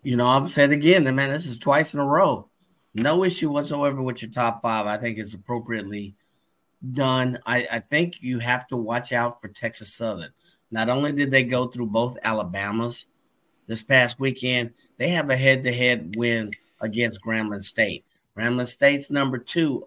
[0.02, 2.48] you know, I'm saying again, the man, this is twice in a row.
[2.94, 4.86] No issue whatsoever with your top five.
[4.86, 6.14] I think it's appropriately
[6.92, 7.38] done.
[7.46, 10.30] I, I think you have to watch out for Texas Southern.
[10.70, 13.06] Not only did they go through both Alabamas
[13.66, 18.04] this past weekend, they have a head to head win against Grambling State.
[18.36, 19.86] Grambling State's number two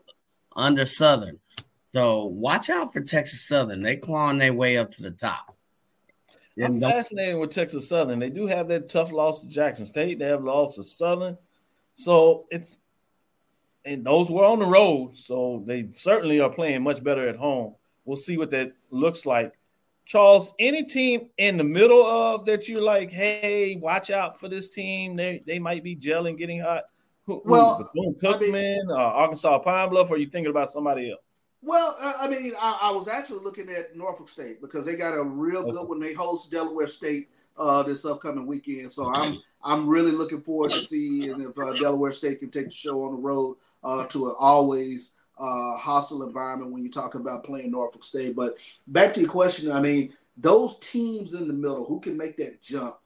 [0.55, 1.39] under Southern.
[1.93, 3.81] So watch out for Texas Southern.
[3.81, 5.55] They clawing their way up to the top.
[6.63, 8.19] I'm fascinated with Texas Southern.
[8.19, 10.19] They do have that tough loss to Jackson State.
[10.19, 11.37] They have lost to Southern.
[11.93, 12.77] So it's
[13.85, 17.75] and those were on the road, so they certainly are playing much better at home.
[18.05, 19.53] We'll see what that looks like.
[20.05, 24.69] Charles, any team in the middle of that you're like, hey, watch out for this
[24.69, 25.15] team.
[25.15, 26.85] They they might be gelling, getting hot.
[27.25, 30.71] Who, well, who, Cookman, I mean, uh, Arkansas Pine Bluff, or are you thinking about
[30.71, 31.41] somebody else?
[31.61, 35.13] Well, uh, I mean, I, I, was actually looking at Norfolk State because they got
[35.13, 35.71] a real okay.
[35.71, 38.91] good when they host Delaware State uh, this upcoming weekend.
[38.91, 39.13] So.
[39.13, 43.03] I'm I'm really looking forward to seeing if uh, Delaware State can take the show
[43.03, 47.71] on the road uh, to an always uh, hostile environment when you talk about playing
[47.71, 48.35] Norfolk State.
[48.35, 48.55] But
[48.87, 52.61] back to your question, I mean, those teams in the middle who can make that
[52.61, 52.97] jump.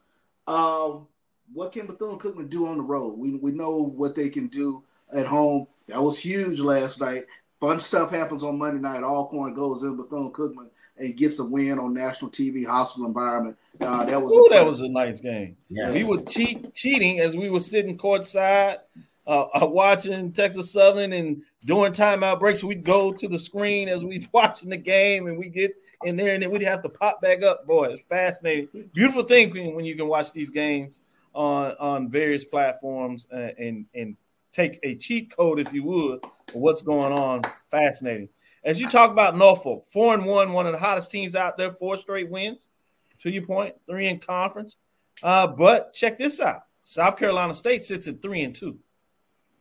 [0.47, 1.07] Um,
[1.53, 3.17] what can Bethune Cookman do on the road?
[3.17, 4.84] We we know what they can do
[5.15, 5.67] at home.
[5.88, 7.24] That was huge last night.
[7.59, 9.03] Fun stuff happens on Monday night.
[9.03, 13.57] All Alcorn goes in Bethune Cookman and gets a win on national TV, hostile environment.
[13.80, 15.57] Uh, that was Ooh, that was a nice game.
[15.69, 15.91] Yeah.
[15.91, 18.78] We were cheat, cheating as we were sitting courtside
[19.26, 24.03] uh, uh, watching Texas Southern and during timeout breaks, we'd go to the screen as
[24.03, 25.71] we watching the game and we get
[26.03, 27.65] in there, and then we'd have to pop back up.
[27.65, 31.01] Boy, it's fascinating, beautiful thing when you can watch these games
[31.34, 34.17] on on various platforms and and, and
[34.51, 37.41] take a cheat code, if you would, of what's going on.
[37.69, 38.30] Fascinating.
[38.63, 41.71] As you talk about Norfolk, four and one, one of the hottest teams out there,
[41.71, 42.69] four straight wins.
[43.19, 44.76] To your point, three in conference.
[45.21, 48.78] Uh, but check this out: South Carolina State sits at three and two.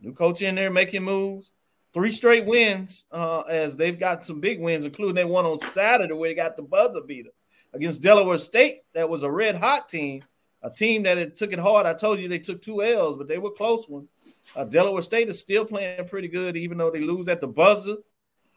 [0.02, 1.52] New coach in there making moves.
[1.94, 6.12] Three straight wins, uh, as they've got some big wins, including that one on Saturday
[6.12, 7.30] where they got the buzzer beater
[7.72, 8.80] against Delaware State.
[8.94, 10.22] That was a red hot team,
[10.62, 11.86] a team that it took it hard.
[11.86, 14.08] I told you they took two L's, but they were close ones.
[14.56, 17.96] Uh, Delaware State is still playing pretty good, even though they lose at the buzzer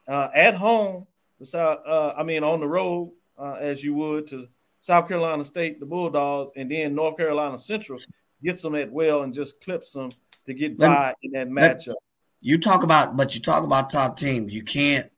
[0.08, 1.06] uh, at home.
[1.54, 4.48] Uh, I mean, on the road, uh, as you would to
[4.80, 8.00] South Carolina State, the Bulldogs, and then North Carolina Central
[8.42, 10.10] gets them at well and just clips them
[10.46, 11.96] to get by in that matchup.
[12.42, 14.54] You talk about, but you talk about top teams.
[14.54, 15.12] You can't.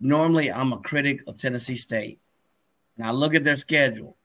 [0.00, 2.20] Normally, I'm a critic of Tennessee State,
[2.96, 4.16] and I look at their schedule.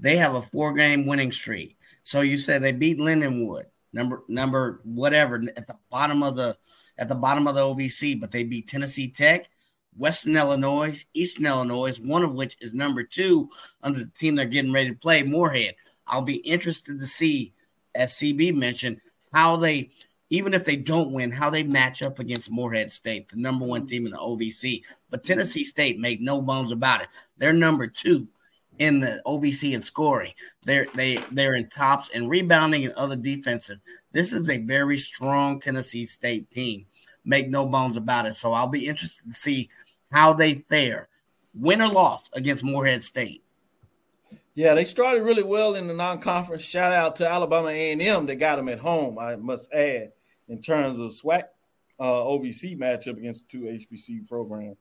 [0.00, 1.76] They have a four-game winning streak.
[2.02, 6.56] So you say they beat Lindenwood, number number whatever at the bottom of the
[6.98, 9.48] at the bottom of the OVC, but they beat Tennessee Tech,
[9.96, 13.48] Western Illinois, Eastern Illinois, one of which is number two
[13.82, 15.76] under the team they're getting ready to play, Morehead.
[16.06, 17.54] I'll be interested to see,
[17.94, 19.00] as CB mentioned,
[19.32, 19.90] how they,
[20.30, 23.86] even if they don't win, how they match up against Morehead State, the number one
[23.86, 24.82] team in the OVC.
[25.10, 27.08] But Tennessee State made no bones about it.
[27.38, 28.28] They're number two
[28.78, 30.32] in the OVC in scoring.
[30.62, 33.78] They're they they're in tops and rebounding and other defensive.
[34.12, 36.86] This is a very strong Tennessee State team.
[37.24, 38.36] Make no bones about it.
[38.36, 39.68] So I'll be interested to see
[40.10, 41.08] how they fare,
[41.54, 43.44] win or loss against Morehead State.
[44.60, 46.62] Yeah, they started really well in the non-conference.
[46.62, 49.18] Shout out to Alabama A&M that got them at home.
[49.18, 50.12] I must add,
[50.48, 51.44] in terms of SWAC
[51.98, 54.76] uh, OVC matchup against two HBC programs,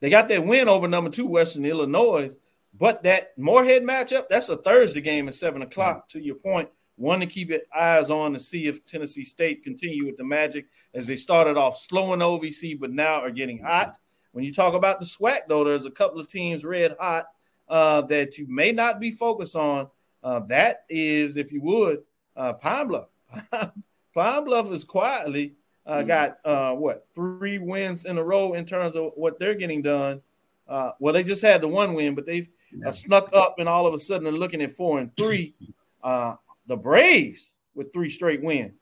[0.00, 2.30] they got that win over number two Western Illinois.
[2.72, 6.08] But that Morehead matchup, that's a Thursday game at seven o'clock.
[6.08, 6.20] Mm-hmm.
[6.20, 10.06] To your point, one to keep your eyes on to see if Tennessee State continue
[10.06, 13.98] with the magic as they started off slow in OVC, but now are getting hot.
[14.32, 17.26] When you talk about the SWAC, though, there's a couple of teams red hot
[17.68, 19.88] uh, that you may not be focused on.
[20.22, 22.02] Uh, that is, if you would,
[22.36, 23.08] uh, Pine Bluff.
[24.14, 25.54] Pine Bluff is quietly
[25.86, 26.08] uh, mm-hmm.
[26.08, 30.20] got uh, what three wins in a row in terms of what they're getting done.
[30.66, 32.48] Uh, well, they just had the one win, but they've
[32.92, 35.54] snuck up and all of a sudden they're looking at four and three.
[36.02, 38.74] the Braves with three straight wins,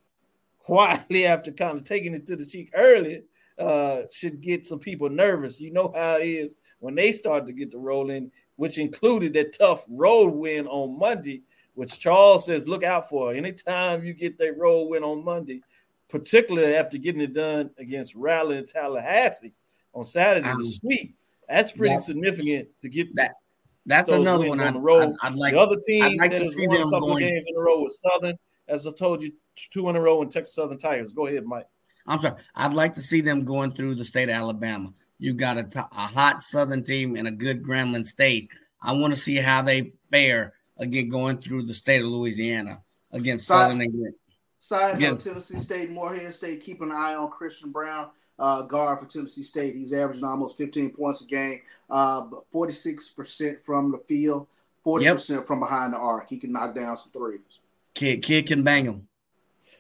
[0.59, 3.23] quietly after kind of taking it to the cheek early,
[3.59, 5.61] uh, should get some people nervous.
[5.61, 9.35] You know how it is when they start to get the roll in, which included
[9.35, 11.43] that tough road win on Monday,
[11.75, 13.33] which Charles says look out for.
[13.33, 15.63] Anytime you get that road win on Monday,
[16.09, 19.53] particularly after getting it done against Raleigh and Tallahassee
[19.93, 21.17] on Saturday, um, the sweep.
[21.49, 23.37] That's pretty that, significant to get that.
[23.85, 25.15] That's another one on the road.
[25.23, 27.23] I'd, I'd like, the other team like that has won a couple going.
[27.23, 28.37] of games in a row was Southern.
[28.67, 29.33] As I told you,
[29.71, 31.13] two in a row in Texas Southern Tigers.
[31.13, 31.69] Go ahead, Mike.
[32.09, 32.35] I'm sorry.
[32.57, 34.93] I'd like to see them going through the state of Alabama.
[35.19, 38.51] You got a, a hot Southern team and a good Grambling State.
[38.83, 43.47] I want to see how they fare again going through the state of Louisiana against
[43.47, 44.15] Side, Southern England.
[44.61, 46.63] Side note: Tennessee State, Morehead State.
[46.63, 49.75] Keep an eye on Christian Brown uh, guard for Tennessee State.
[49.75, 51.61] He's averaging almost 15 points a game,
[51.91, 54.47] uh, 46% from the field,
[54.85, 55.47] 40% yep.
[55.47, 56.29] from behind the arc.
[56.29, 57.41] He can knock down some threes.
[57.95, 59.09] Kid, kid can bang them.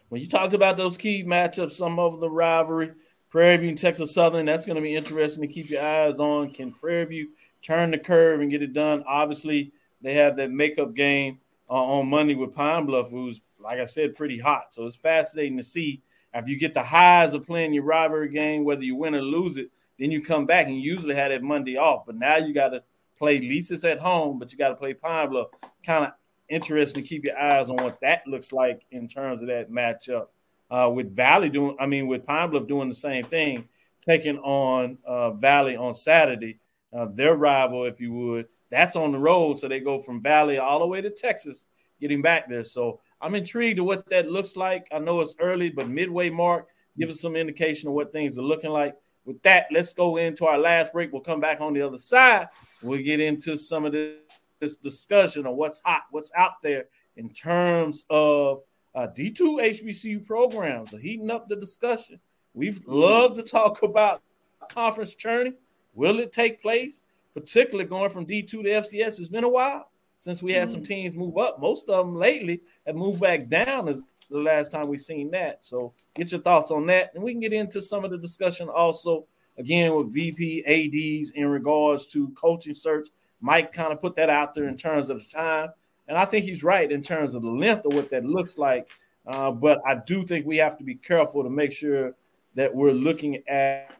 [0.08, 2.92] When you talk about those key matchups, some of the rivalry,
[3.36, 6.52] Prairie View and Texas Southern, that's going to be interesting to keep your eyes on.
[6.52, 7.28] Can Prairie View
[7.60, 9.04] turn the curve and get it done?
[9.06, 13.84] Obviously, they have that makeup game uh, on Monday with Pine Bluff, who's, like I
[13.84, 14.72] said, pretty hot.
[14.72, 16.00] So it's fascinating to see
[16.32, 19.58] after you get the highs of playing your rivalry game, whether you win or lose
[19.58, 19.68] it,
[19.98, 22.06] then you come back and usually had that Monday off.
[22.06, 22.84] But now you got to
[23.18, 25.48] play Lisa's at home, but you got to play Pine Bluff.
[25.84, 26.12] Kind of
[26.48, 30.28] interesting to keep your eyes on what that looks like in terms of that matchup.
[30.70, 33.68] Uh, with Valley doing, I mean, with Pine Bluff doing the same thing,
[34.04, 36.58] taking on uh, Valley on Saturday,
[36.92, 38.46] uh, their rival, if you would.
[38.70, 41.66] That's on the road, so they go from Valley all the way to Texas,
[42.00, 42.64] getting back there.
[42.64, 44.88] So I'm intrigued to what that looks like.
[44.92, 48.42] I know it's early, but midway mark give us some indication of what things are
[48.42, 48.96] looking like.
[49.24, 51.12] With that, let's go into our last break.
[51.12, 52.48] We'll come back on the other side.
[52.82, 54.16] We'll get into some of this,
[54.60, 56.86] this discussion of what's hot, what's out there
[57.16, 58.62] in terms of
[58.96, 60.92] uh, D2 HBCU programs.
[60.94, 62.18] are heating up the discussion.
[62.54, 64.22] We've loved to talk about
[64.70, 65.54] conference churning.
[65.94, 67.02] Will it take place?
[67.34, 69.20] Particularly going from D2 to FCS.
[69.20, 71.60] It's been a while since we had some teams move up.
[71.60, 75.58] Most of them lately have moved back down as the last time we seen that.
[75.60, 77.12] So get your thoughts on that.
[77.14, 79.26] And we can get into some of the discussion also
[79.58, 83.08] again with VP ADs in regards to coaching search
[83.40, 85.70] Mike kind of put that out there in terms of the time,
[86.08, 88.88] and I think he's right in terms of the length of what that looks like.
[89.26, 92.14] Uh, but I do think we have to be careful to make sure
[92.54, 93.92] that we're looking at,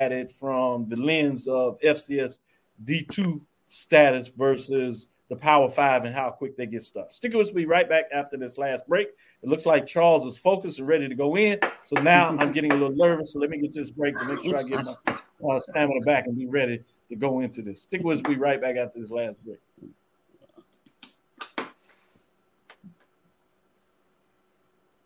[0.00, 2.38] at it from the lens of FCS
[2.84, 7.10] D2 status versus the Power Five and how quick they get stuck.
[7.10, 7.52] Stick with us.
[7.52, 9.08] Be right back after this last break.
[9.42, 11.58] It looks like Charles is focused and ready to go in.
[11.84, 13.32] So now I'm getting a little nervous.
[13.32, 16.26] So let me get this break to make sure I get my uh, stamina back
[16.26, 17.82] and be ready to go into this.
[17.82, 18.28] Stick with us.
[18.28, 19.58] Be right back after this last break.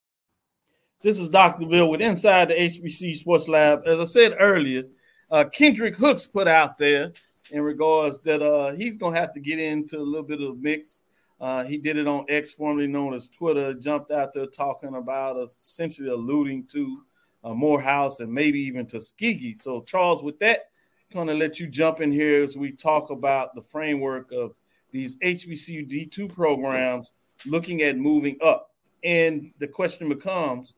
[1.00, 1.60] This is Dr.
[1.60, 3.82] Cavil with Inside the HBC Sports Lab.
[3.86, 4.82] As I said earlier,
[5.30, 7.12] uh, Kendrick Hooks put out there
[7.52, 10.54] in regards that uh, he's going to have to get into a little bit of
[10.54, 11.02] a mix.
[11.40, 15.36] Uh, he did it on X, formerly known as Twitter, jumped out there talking about
[15.36, 17.02] essentially alluding to
[17.44, 19.54] uh, Morehouse and maybe even Tuskegee.
[19.54, 20.75] So, Charles, with that, I'm
[21.16, 24.54] going to let you jump in here as we talk about the framework of
[24.92, 27.12] these HBCU D2 programs
[27.44, 28.70] looking at moving up.
[29.02, 30.74] And the question becomes,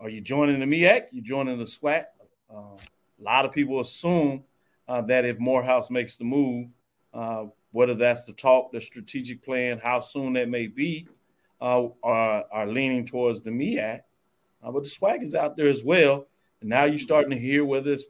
[0.00, 1.04] are you joining the MEAC?
[1.12, 2.06] You joining the SWAC?
[2.52, 4.42] Uh, a lot of people assume
[4.88, 6.72] uh, that if Morehouse makes the move,
[7.14, 11.06] uh, whether that's the talk, the strategic plan, how soon that may be,
[11.60, 14.00] uh, are, are leaning towards the MEAC.
[14.62, 16.26] Uh, but the SWAC is out there as well.
[16.60, 18.06] And now you're starting to hear whether it's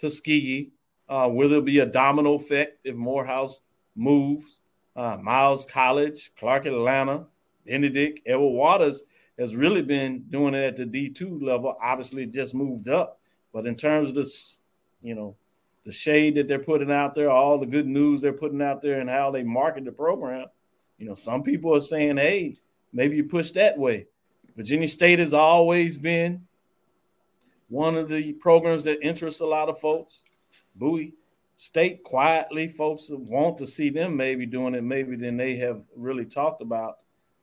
[0.00, 0.70] Tuskegee,
[1.08, 3.60] uh, will there be a domino effect if Morehouse
[3.94, 4.60] moves?
[4.96, 7.26] Miles College, Clark Atlanta,
[7.66, 9.02] Benedict, Edward Waters
[9.38, 11.76] has really been doing it at the D2 level.
[11.82, 13.18] Obviously, just moved up.
[13.52, 14.60] But in terms of this,
[15.02, 15.36] you know,
[15.84, 19.00] the shade that they're putting out there, all the good news they're putting out there,
[19.00, 20.46] and how they market the program,
[20.98, 22.56] you know, some people are saying, hey,
[22.92, 24.06] maybe you push that way.
[24.56, 26.46] Virginia State has always been
[27.68, 30.22] one of the programs that interests a lot of folks.
[30.74, 31.14] Bowie
[31.56, 36.24] State, quietly, folks want to see them maybe doing it, maybe than they have really
[36.24, 36.98] talked about.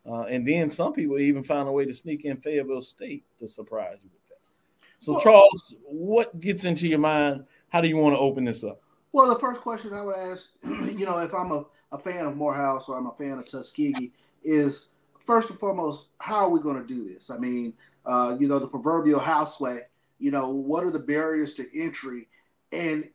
[0.05, 3.47] Uh, and then some people even found a way to sneak in Fayetteville State to
[3.47, 4.89] surprise you with that.
[4.97, 7.45] So, well, Charles, what gets into your mind?
[7.69, 8.81] How do you want to open this up?
[9.13, 12.35] Well, the first question I would ask, you know, if I'm a, a fan of
[12.35, 14.11] Morehouse or I'm a fan of Tuskegee,
[14.43, 14.89] is
[15.25, 17.29] first and foremost, how are we going to do this?
[17.29, 17.73] I mean,
[18.05, 19.81] uh, you know, the proverbial house way,
[20.19, 22.27] you know, what are the barriers to entry?
[22.71, 23.09] And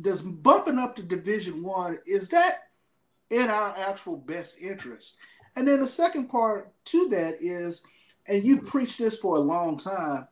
[0.00, 2.54] does bumping up to Division One, is that
[3.30, 5.16] in our actual best interest?
[5.56, 7.82] And then the second part to that is,
[8.26, 10.26] and you preached this for a long time,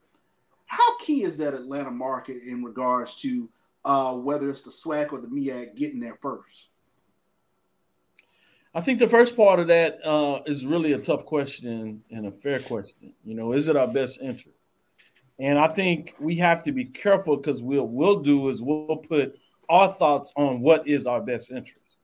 [0.67, 3.49] how key is that Atlanta market in regards to
[3.85, 6.71] uh, whether it's the SWAC or the MEAC getting there first?
[8.73, 12.31] I think the first part of that uh, is really a tough question and a
[12.31, 13.13] fair question.
[13.25, 14.60] You know, is it our best interest?
[15.41, 19.39] And I think we have to be careful because we'll we'll do is we'll put
[19.71, 21.99] our thoughts on what is our best interest.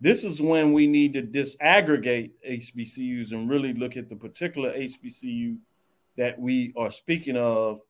[0.00, 5.58] This is when we need to disaggregate HBCUs and really look at the particular HBCU
[6.16, 7.80] that we are speaking of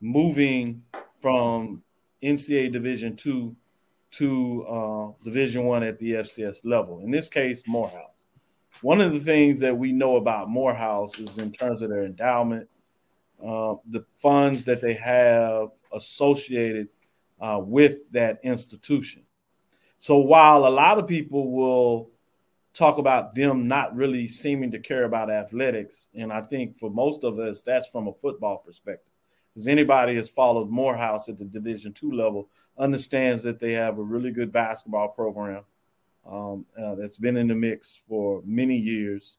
[0.00, 0.82] moving
[1.20, 1.82] from
[2.22, 3.54] NCAA Division two
[4.12, 7.00] to uh, Division One at the FCS level.
[7.00, 8.26] In this case, Morehouse.
[8.80, 12.68] One of the things that we know about Morehouse is in terms of their endowment,
[13.44, 16.88] uh, the funds that they have associated
[17.40, 19.22] uh, with that institution.
[19.98, 22.10] So while a lot of people will
[22.74, 27.24] talk about them not really seeming to care about athletics, and I think for most
[27.24, 29.12] of us, that's from a football perspective.
[29.52, 34.02] Because anybody has followed Morehouse at the Division two level understands that they have a
[34.02, 35.64] really good basketball program
[36.26, 39.36] um, uh, that's been in the mix for many years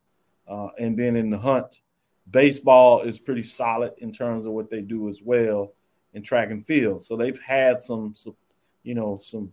[0.48, 1.82] uh, and been in the hunt.
[2.30, 5.74] Baseball is pretty solid in terms of what they do as well
[6.14, 7.04] in track and field.
[7.04, 8.36] So they've had some, some
[8.84, 9.52] you know, some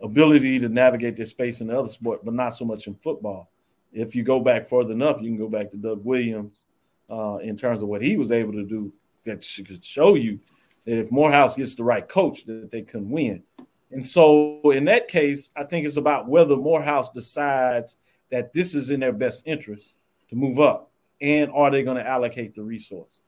[0.00, 3.50] ability to navigate their space in the other sport, but not so much in football.
[3.92, 6.64] If you go back further enough, you can go back to Doug Williams
[7.10, 8.92] uh, in terms of what he was able to do
[9.24, 10.40] that should show you
[10.84, 13.42] that if Morehouse gets the right coach, that they can win.
[13.90, 17.96] And so in that case, I think it's about whether Morehouse decides
[18.30, 19.96] that this is in their best interest
[20.28, 20.87] to move up,
[21.20, 23.20] and are they going to allocate the resources?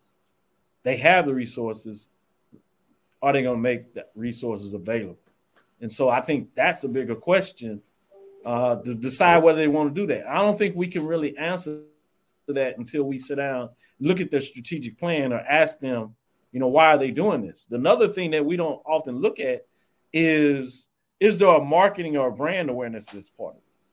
[0.82, 2.08] They have the resources.
[3.22, 5.18] Are they going to make the resources available?
[5.80, 7.82] And so I think that's a bigger question
[8.44, 10.26] uh, to decide whether they want to do that.
[10.26, 11.82] I don't think we can really answer
[12.48, 16.14] that until we sit down, look at their strategic plan, or ask them
[16.52, 17.66] you know, why are they doing this?
[17.70, 19.66] Another thing that we don't often look at
[20.12, 20.88] is
[21.20, 23.92] is there a marketing or a brand awareness that's part of this?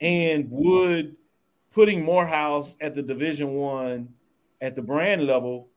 [0.00, 1.16] And would
[1.72, 4.08] putting Morehouse at the Division One
[4.60, 5.68] at the brand level,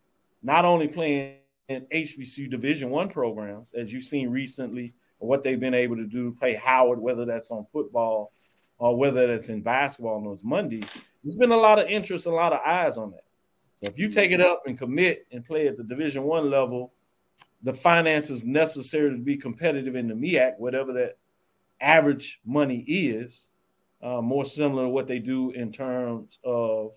[0.44, 1.38] not only playing
[1.68, 6.32] in HBCU Division One programs, as you've seen recently, what they've been able to do,
[6.32, 8.32] play Howard, whether that's on football
[8.78, 10.90] or whether that's in basketball on those Mondays.
[11.24, 13.24] There's been a lot of interest, a lot of eyes on that.
[13.76, 16.94] So if you take it up and commit and play at the Division One level,
[17.64, 21.18] the finances necessary to be competitive in the MEAC, whatever that
[21.82, 23.50] average money is,
[24.02, 26.92] uh, more similar to what they do in terms of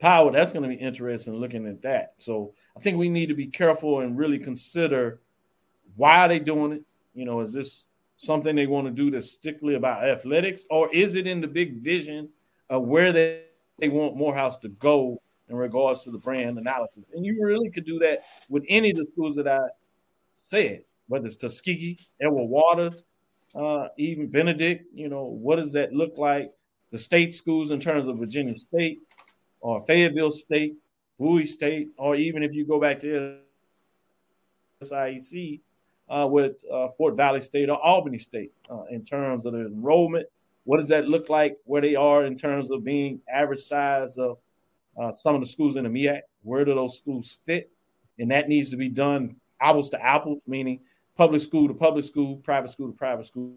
[0.00, 0.32] power.
[0.32, 2.14] That's going to be interesting looking at that.
[2.18, 5.20] So I think we need to be careful and really consider
[5.96, 6.82] why are they doing it?
[7.14, 7.86] You know, is this
[8.16, 11.76] something they want to do that's strictly about athletics, or is it in the big
[11.76, 12.30] vision
[12.70, 13.42] of where they,
[13.78, 15.20] they want Morehouse to go
[15.52, 17.06] in regards to the brand analysis.
[17.14, 19.60] And you really could do that with any of the schools that I
[20.32, 23.04] said, whether it's Tuskegee, Edward Waters,
[23.54, 24.86] uh, even Benedict.
[24.94, 26.48] You know, what does that look like?
[26.90, 29.00] The state schools in terms of Virginia State
[29.60, 30.74] or Fayetteville State,
[31.18, 33.38] Bowie State, or even if you go back to
[34.82, 35.60] SIAC
[36.08, 40.26] uh, with uh, Fort Valley State or Albany State uh, in terms of the enrollment.
[40.64, 41.56] What does that look like?
[41.64, 44.38] Where they are in terms of being average size of
[45.00, 46.20] uh, some of the schools in the MEAC.
[46.42, 47.70] Where do those schools fit?
[48.18, 50.80] And that needs to be done apples to apples, meaning
[51.16, 53.54] public school to public school, private school to private school,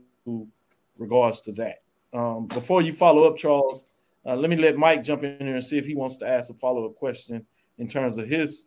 [0.98, 1.82] regards to that.
[2.14, 3.84] Um, before you follow up, Charles,
[4.26, 6.50] uh, let me let Mike jump in there and see if he wants to ask
[6.50, 7.46] a follow up question
[7.78, 8.66] in terms of his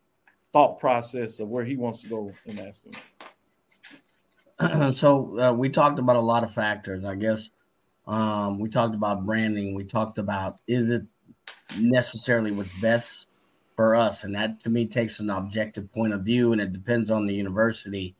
[0.53, 2.95] thought process of where he wants to go in asking.
[4.93, 7.51] so uh, we talked about a lot of factors, I guess.
[8.07, 9.74] Um, we talked about branding.
[9.74, 11.03] We talked about is it
[11.78, 13.28] necessarily what's best
[13.76, 17.11] for us, and that to me takes an objective point of view, and it depends
[17.11, 18.14] on the university.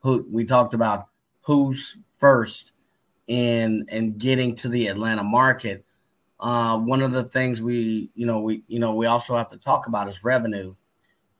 [0.00, 1.08] Who we talked about
[1.42, 2.72] who's first
[3.26, 5.84] in and getting to the Atlanta market.
[6.38, 9.58] Uh, one of the things we, you know, we, you know, we also have to
[9.58, 10.74] talk about is revenue,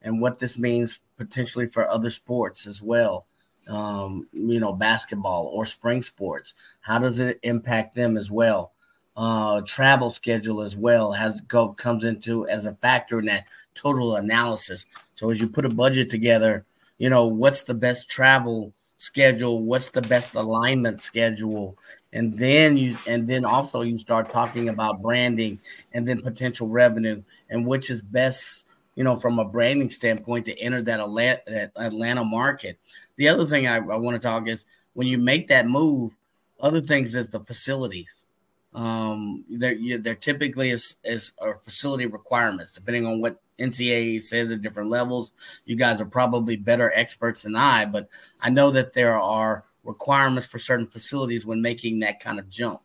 [0.02, 3.26] and what this means potentially for other sports as well.
[3.66, 6.54] Um, you know, basketball or spring sports.
[6.80, 8.72] How does it impact them as well?
[9.16, 13.44] uh, travel schedule as well has go comes into as a factor in that
[13.74, 14.86] total analysis.
[15.14, 16.64] So as you put a budget together,
[17.01, 21.76] you know what's the best travel schedule, what's the best alignment schedule,
[22.12, 25.59] and then you and then also you start talking about branding
[25.92, 30.59] and then potential revenue and which is best you know, from a branding standpoint to
[30.61, 32.78] enter that Atlanta, market.
[33.16, 36.16] The other thing I, I want to talk is when you make that move,
[36.61, 38.26] other things is the facilities.
[38.74, 41.32] Um, they're they're typically is is
[41.64, 45.32] facility requirements depending on what NCAA says at different levels.
[45.64, 48.08] You guys are probably better experts than I, but
[48.40, 52.80] I know that there are requirements for certain facilities when making that kind of jump.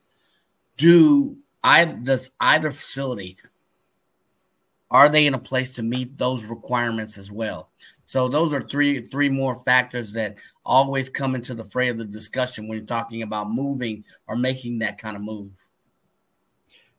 [0.78, 3.38] do I does either facility
[4.92, 7.70] are they in a place to meet those requirements as well?
[8.06, 12.06] So those are three three more factors that always come into the fray of the
[12.06, 15.52] discussion when you're talking about moving or making that kind of move.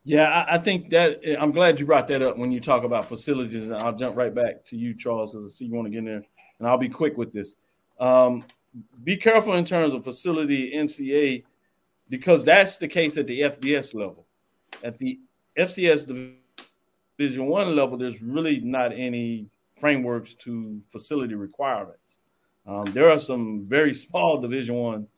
[0.06, 3.08] Yeah, I, I think that I'm glad you brought that up when you talk about
[3.08, 5.90] facilities, and I'll jump right back to you, Charles, because I see you want to
[5.90, 6.22] get in there,
[6.60, 7.56] and I'll be quick with this.
[7.98, 8.44] Um,
[9.02, 11.42] be careful in terms of facility NCAA
[12.08, 14.24] because that's the case at the FBS level.
[14.84, 15.18] At the
[15.58, 16.06] FCS
[17.18, 22.20] Division One level, there's really not any frameworks to facility requirements.
[22.64, 25.08] Um, there are some very small Division One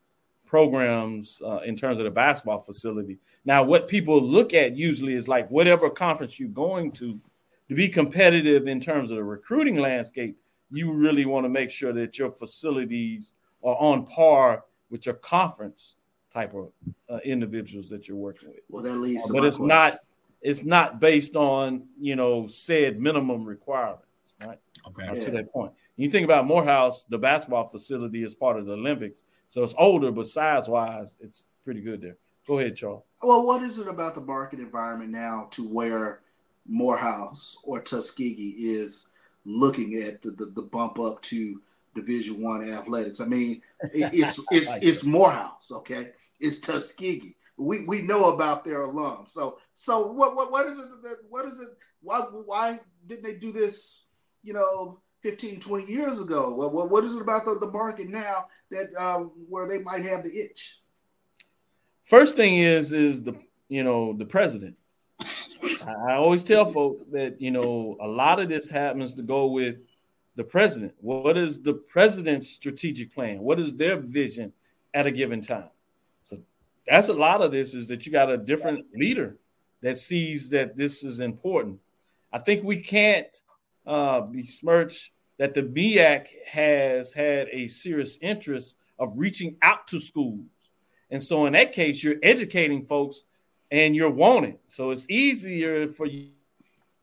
[0.49, 3.19] programs uh, in terms of the basketball facility.
[3.45, 7.21] Now, what people look at usually is like whatever conference you're going to,
[7.69, 10.37] to be competitive in terms of the recruiting landscape,
[10.71, 15.97] you really want to make sure that your facilities are on par with your conference
[16.33, 16.71] type of
[17.11, 18.61] uh, individuals that you're working with.
[18.69, 19.69] Well, that leads uh, but it's question.
[19.69, 19.99] not
[20.41, 24.59] it's not based on you know said minimum requirements, right?
[24.87, 25.07] Okay.
[25.07, 25.25] Uh, yeah.
[25.25, 29.23] To that point, you think about Morehouse, the basketball facility is part of the Olympics,
[29.49, 32.17] so it's older, but size wise, it's pretty good there.
[32.47, 33.03] Go ahead, Charles.
[33.23, 36.21] Well, what is it about the market environment now to where
[36.67, 39.09] Morehouse or Tuskegee is
[39.45, 41.61] looking at the, the, the bump up to
[41.95, 43.21] Division One athletics?
[43.21, 46.11] I mean, it, it's it's it's Morehouse, okay?
[46.41, 47.35] It's Tuskegee.
[47.57, 49.31] We we know about their alums.
[49.31, 51.69] So so what what what is it what is it
[52.03, 54.05] why why didn't they do this,
[54.43, 56.55] you know, 15, 20 years ago?
[56.55, 60.05] What what, what is it about the, the market now that uh, where they might
[60.05, 60.81] have the itch?
[62.05, 63.35] First thing is is the
[63.69, 64.77] you know the president.
[66.07, 69.77] I always tell folks that you know a lot of this happens to go with
[70.37, 70.95] the president.
[71.01, 73.41] What is the president's strategic plan?
[73.41, 74.53] What is their vision
[74.95, 75.69] at a given time?
[76.23, 76.39] So
[76.87, 79.37] that's a lot of this is that you got a different leader
[79.83, 81.81] that sees that this is important.
[82.33, 83.27] I think we can't
[83.89, 90.47] uh, besmirch that the MEAC has had a serious interest of reaching out to schools.
[91.11, 93.23] And so in that case, you're educating folks
[93.71, 94.59] and you're wanted.
[94.69, 96.31] So it's easier for you,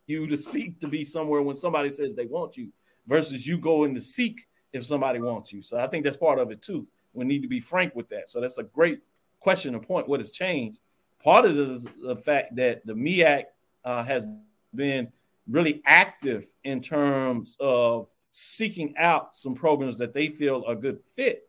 [0.07, 2.71] to seek to be somewhere when somebody says they want you
[3.07, 5.63] versus you going to seek if somebody wants you.
[5.63, 6.85] So I think that's part of it too.
[7.13, 8.29] We need to be frank with that.
[8.29, 9.01] So that's a great
[9.39, 10.07] question and point.
[10.07, 10.79] What has changed?
[11.23, 13.45] Part of is the fact that the MEAC
[13.83, 14.27] uh, has
[14.75, 15.07] been
[15.49, 21.47] really active in terms of seeking out some programs that they feel are good fit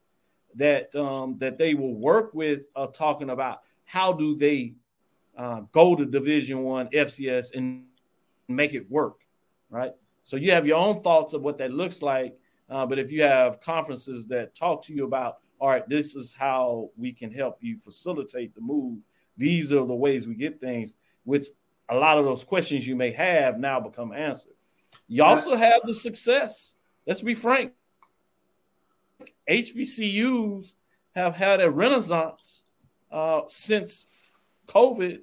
[0.54, 4.74] that um, that they will work with uh, talking about how do they
[5.36, 7.84] uh, go to division one fcs and
[8.48, 9.20] make it work
[9.68, 9.92] right?
[10.24, 12.36] So you have your own thoughts of what that looks like
[12.68, 16.32] uh, but if you have conferences that talk to you about all right this is
[16.32, 18.98] how we can help you facilitate the move.
[19.36, 20.94] These are the ways we get things
[21.24, 21.48] which
[21.88, 24.52] a lot of those questions you may have now become answered.
[25.08, 26.74] You also have the success.
[27.06, 27.72] Let's be frank.
[29.48, 30.74] HBCUs
[31.14, 32.64] have had a renaissance
[33.12, 34.08] uh, since
[34.66, 35.20] COVID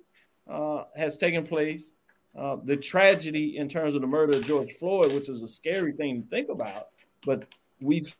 [0.50, 1.94] uh, has taken place.
[2.36, 5.92] Uh, the tragedy in terms of the murder of George Floyd, which is a scary
[5.92, 6.88] thing to think about,
[7.26, 7.46] but
[7.80, 8.16] we've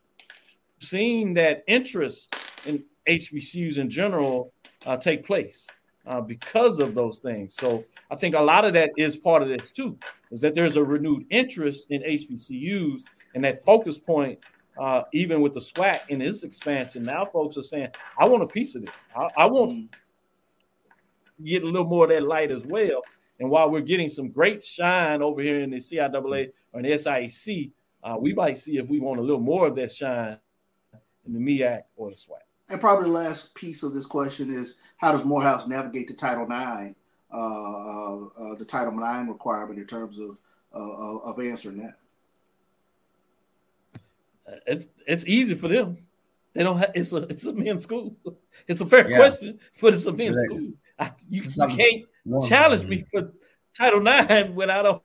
[0.80, 2.36] seen that interest
[2.68, 4.54] in HBCUs in general
[4.86, 5.66] uh, take place
[6.06, 7.56] uh, because of those things.
[7.56, 9.98] So I think a lot of that is part of this too,
[10.32, 13.02] is that there's a renewed interest in HBCUs
[13.36, 14.40] and that focus point
[14.78, 18.48] uh, even with the SWAC in its expansion, now folks are saying, I want a
[18.48, 19.06] piece of this.
[19.16, 19.90] I, I want mm.
[21.38, 23.02] to get a little more of that light as well.
[23.40, 26.94] And while we're getting some great shine over here in the CIAA or in the
[26.94, 27.72] SIAC,
[28.04, 30.38] uh, we might see if we want a little more of that shine
[31.26, 32.42] in the MEAC or the SWAC.
[32.74, 36.46] And probably the last piece of this question is how does Morehouse navigate the Title
[36.46, 36.96] IX,
[37.32, 40.38] uh, uh, uh, the Title IX requirement in terms of,
[40.74, 41.94] uh, of answering that?
[44.66, 45.98] it's it's easy for them.
[46.54, 48.16] They don't have it's a it's a men's school.
[48.68, 49.18] It's a fair Yeah.
[49.18, 50.72] question, but it's a men's school.
[50.98, 52.48] I, you, you can't wrong.
[52.48, 53.34] challenge me for
[53.78, 55.02] Title IX when I don't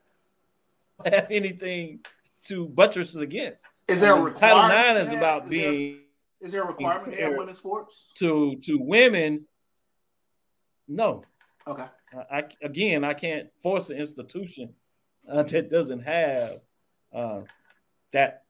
[1.05, 1.99] have anything
[2.45, 3.63] to buttress against.
[3.87, 5.99] Is there a Um, Title IX is to about have- is there- being
[6.41, 8.11] Is there a requirement to have women's sports?
[8.19, 9.45] to to women.
[10.87, 11.23] No,
[11.69, 11.85] Okay.
[12.31, 14.73] I, I again I can't force an institution
[15.31, 16.61] uh, that doesn't have
[17.13, 17.41] uh,
[18.11, 18.43] that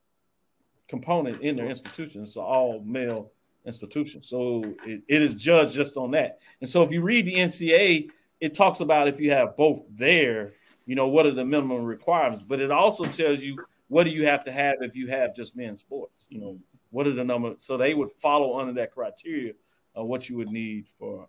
[0.87, 2.23] component in their institution.
[2.23, 3.31] It's an all male
[3.65, 6.39] institution, so it, it is judged just on that.
[6.61, 8.09] And so if you read the NCAA,
[8.39, 10.53] it talks about if you have both there,
[10.85, 13.57] you know what are the minimum requirements, but it also tells you
[13.89, 16.25] what do you have to have if you have just men's sports.
[16.29, 16.59] You know
[16.91, 17.63] what are the numbers?
[17.63, 19.53] So they would follow under that criteria
[19.95, 21.27] of what you would need for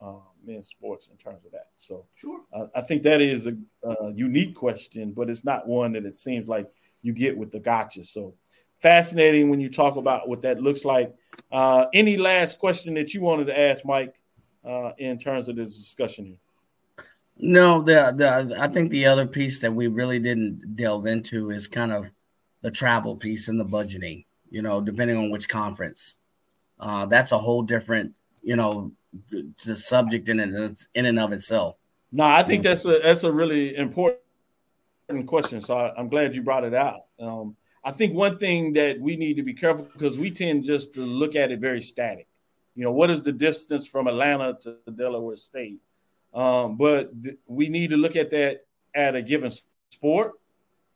[0.00, 0.14] uh,
[0.44, 1.68] men's sports in terms of that.
[1.76, 2.40] So sure.
[2.52, 6.16] uh, I think that is a, a, unique question, but it's not one that it
[6.16, 6.68] seems like
[7.02, 8.04] you get with the gotcha.
[8.04, 8.34] So
[8.80, 11.14] fascinating when you talk about what that looks like.
[11.50, 14.14] Uh, any last question that you wanted to ask, Mike,
[14.64, 16.36] uh, in terms of this discussion here?
[17.38, 21.66] No, the the I think the other piece that we really didn't delve into is
[21.66, 22.06] kind of
[22.60, 24.26] the travel piece and the budgeting.
[24.52, 26.18] You know, depending on which conference,
[26.78, 28.12] uh, that's a whole different
[28.42, 28.92] you know
[29.56, 31.76] subject in and in and of itself.
[32.12, 34.18] No, I think that's a that's a really important
[35.26, 35.62] question.
[35.62, 37.04] So I, am glad you brought it out.
[37.18, 40.92] Um, I think one thing that we need to be careful because we tend just
[40.94, 42.28] to look at it very static.
[42.74, 45.80] You know, what is the distance from Atlanta to Delaware State?
[46.34, 49.50] Um, but th- we need to look at that at a given
[49.90, 50.32] sport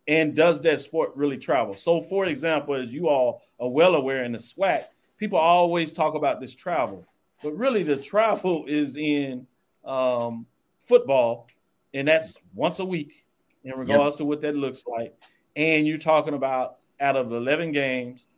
[0.08, 1.76] and does that sport really travel?
[1.76, 4.84] So, for example, as you all are well aware in the SWAC,
[5.18, 7.06] people always talk about this travel,
[7.42, 9.46] but really the travel is in
[9.84, 10.46] um,
[10.80, 11.48] football,
[11.94, 13.26] and that's once a week
[13.64, 14.18] in regards yep.
[14.18, 15.14] to what that looks like.
[15.56, 18.28] And you're talking about out of 11 games,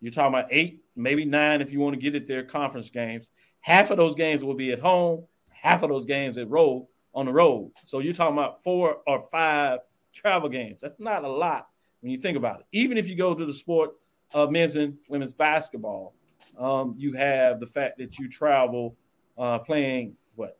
[0.00, 3.30] you're talking about eight, maybe nine if you want to get it there, conference games.
[3.60, 7.26] Half of those games will be at home, half of those games at road on
[7.26, 7.72] the road.
[7.84, 9.80] So you're talking about four or five
[10.12, 10.80] travel games.
[10.80, 11.68] That's not a lot
[12.00, 12.66] when you think about it.
[12.72, 13.92] Even if you go to the sport
[14.34, 16.14] of men's and women's basketball,
[16.58, 18.96] um, you have the fact that you travel
[19.38, 20.58] uh, playing what?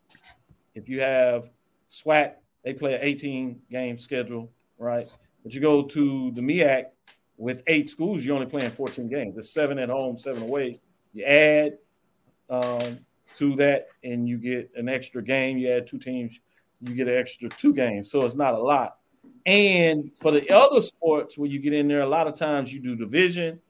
[0.74, 1.50] If you have
[1.90, 2.34] SWAC,
[2.64, 5.06] they play an 18 game schedule, right?
[5.42, 6.84] But you go to the MEAC
[7.36, 9.34] with eight schools, you're only playing 14 games.
[9.34, 10.80] There's seven at home, seven away.
[11.12, 11.78] You add
[12.48, 13.00] um,
[13.36, 15.58] to that, and you get an extra game.
[15.58, 16.40] You add two teams,
[16.80, 18.10] you get an extra two games.
[18.10, 18.96] So it's not a lot.
[19.44, 22.80] And for the other sports, where you get in there, a lot of times you
[22.80, 23.60] do division,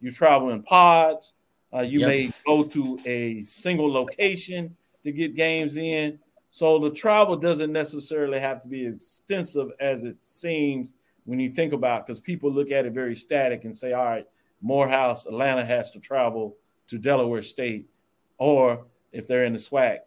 [0.00, 1.34] you travel in pods,
[1.72, 2.08] uh, you yep.
[2.08, 6.18] may go to a single location to get games in.
[6.50, 10.94] So the travel doesn't necessarily have to be extensive as it seems
[11.24, 14.26] when you think about because people look at it very static and say, all right,
[14.60, 16.56] Morehouse, Atlanta has to travel
[16.88, 17.88] to Delaware State,
[18.36, 19.98] or if they're in the SWAC,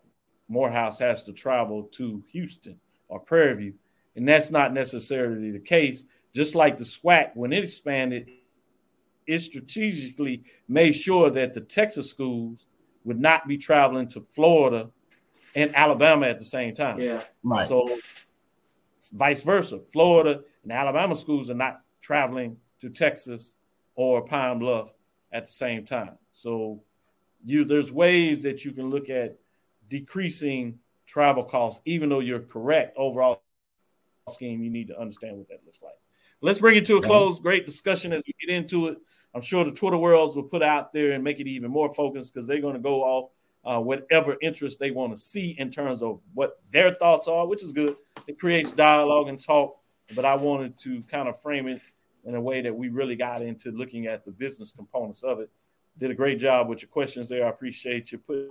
[0.47, 3.73] Morehouse has to travel to Houston or Prairie View.
[4.15, 6.05] And that's not necessarily the case.
[6.35, 8.29] Just like the SWAC, when it expanded,
[9.25, 12.67] it strategically made sure that the Texas schools
[13.03, 14.89] would not be traveling to Florida
[15.55, 16.99] and Alabama at the same time.
[16.99, 17.21] Yeah.
[17.43, 17.67] Right.
[17.67, 17.97] So
[19.13, 19.79] vice versa.
[19.91, 23.55] Florida and Alabama schools are not traveling to Texas
[23.95, 24.89] or Pine Bluff
[25.31, 26.17] at the same time.
[26.31, 26.81] So
[27.43, 29.37] you there's ways that you can look at
[29.89, 33.43] decreasing travel costs, even though you're correct overall
[34.29, 35.93] scheme, you need to understand what that looks like.
[36.41, 37.39] Let's bring it to a close.
[37.39, 38.97] Great discussion as we get into it.
[39.33, 42.33] I'm sure the Twitter worlds will put out there and make it even more focused
[42.33, 43.31] because they're going to go off
[43.65, 47.63] uh, whatever interest they want to see in terms of what their thoughts are, which
[47.63, 47.95] is good.
[48.27, 49.77] It creates dialogue and talk.
[50.15, 51.81] But I wanted to kind of frame it
[52.25, 55.49] in a way that we really got into looking at the business components of it.
[55.97, 57.45] Did a great job with your questions there.
[57.45, 58.49] I appreciate you putting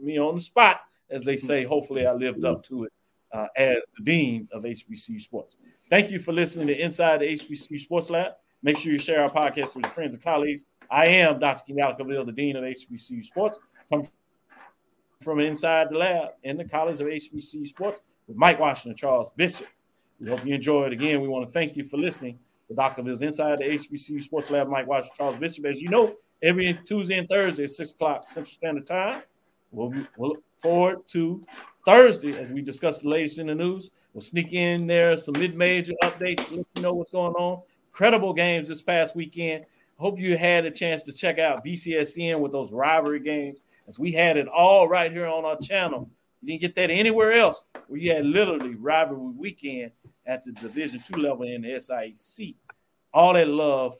[0.00, 1.64] me on the spot, as they say.
[1.64, 2.92] Hopefully, I lived up to it
[3.32, 5.56] uh, as the dean of HBCU Sports.
[5.90, 8.32] Thank you for listening to Inside the HBCU Sports Lab.
[8.62, 10.64] Make sure you share our podcast with your friends and colleagues.
[10.90, 11.62] I am Dr.
[11.70, 13.58] Kenyatta Cavil, the dean of HBCU Sports.
[13.90, 14.04] Come
[15.20, 19.66] from inside the lab in the College of HBCU Sports with Mike Washington, Charles Bishop.
[20.20, 20.92] We hope you enjoyed.
[20.92, 23.02] It again, we want to thank you for listening to Dr.
[23.02, 24.68] Cavil's Inside the HBCU Sports Lab.
[24.68, 25.66] Mike Washington, Charles Bishop.
[25.66, 26.14] As you know,
[26.44, 29.22] every Tuesday and Thursday at 6 o'clock Central Standard Time.
[29.72, 31.42] We'll, we'll look forward to
[31.84, 33.90] Thursday as we discuss the latest in the news.
[34.12, 37.62] We'll sneak in there some mid-major updates, let you know what's going on.
[37.90, 39.64] Credible games this past weekend.
[39.96, 43.58] Hope you had a chance to check out BCSN with those rivalry games,
[43.88, 46.10] as we had it all right here on our channel.
[46.42, 47.64] You didn't get that anywhere else.
[47.86, 49.92] Where you had literally rivalry weekend
[50.26, 52.56] at the Division two level in the SIAC.
[53.12, 53.96] All that love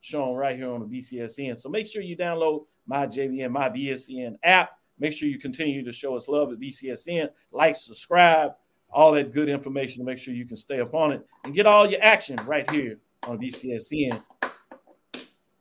[0.00, 1.58] shown right here on the BCSN.
[1.58, 4.70] So make sure you download my JVN, my BSN app.
[4.98, 7.30] Make sure you continue to show us love at BCSN.
[7.52, 8.52] Like, subscribe,
[8.92, 11.88] all that good information to make sure you can stay upon it and get all
[11.88, 14.20] your action right here on BCSN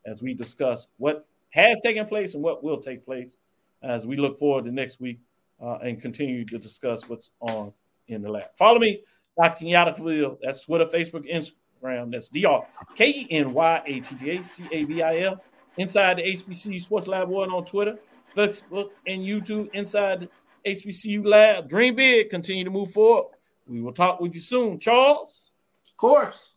[0.06, 3.38] as we discuss what has taken place and what will take place
[3.84, 5.20] as we look forward to next week
[5.62, 7.72] uh, and continue to discuss what's on
[8.08, 8.50] in the lab.
[8.58, 9.04] Follow me,
[9.40, 9.66] Dr.
[9.66, 10.38] Kenyatta Cavil.
[10.42, 11.54] That's Twitter, Facebook, Instagram.
[11.82, 12.66] That's D R
[12.96, 15.44] K E N Y A T T A C A V I L.
[15.78, 17.98] Inside the HBC Sports Lab One on Twitter,
[18.36, 19.70] Facebook, and YouTube.
[19.74, 20.28] Inside
[20.64, 21.70] the HBCU Lab.
[21.70, 22.30] Dream big.
[22.30, 23.32] Continue to move forward.
[23.68, 24.80] We will talk with you soon.
[24.80, 25.54] Charles?
[25.92, 26.54] Of course.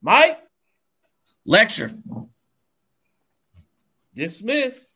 [0.00, 0.38] Mike?
[1.44, 1.90] Lecture.
[4.14, 4.91] Dismiss.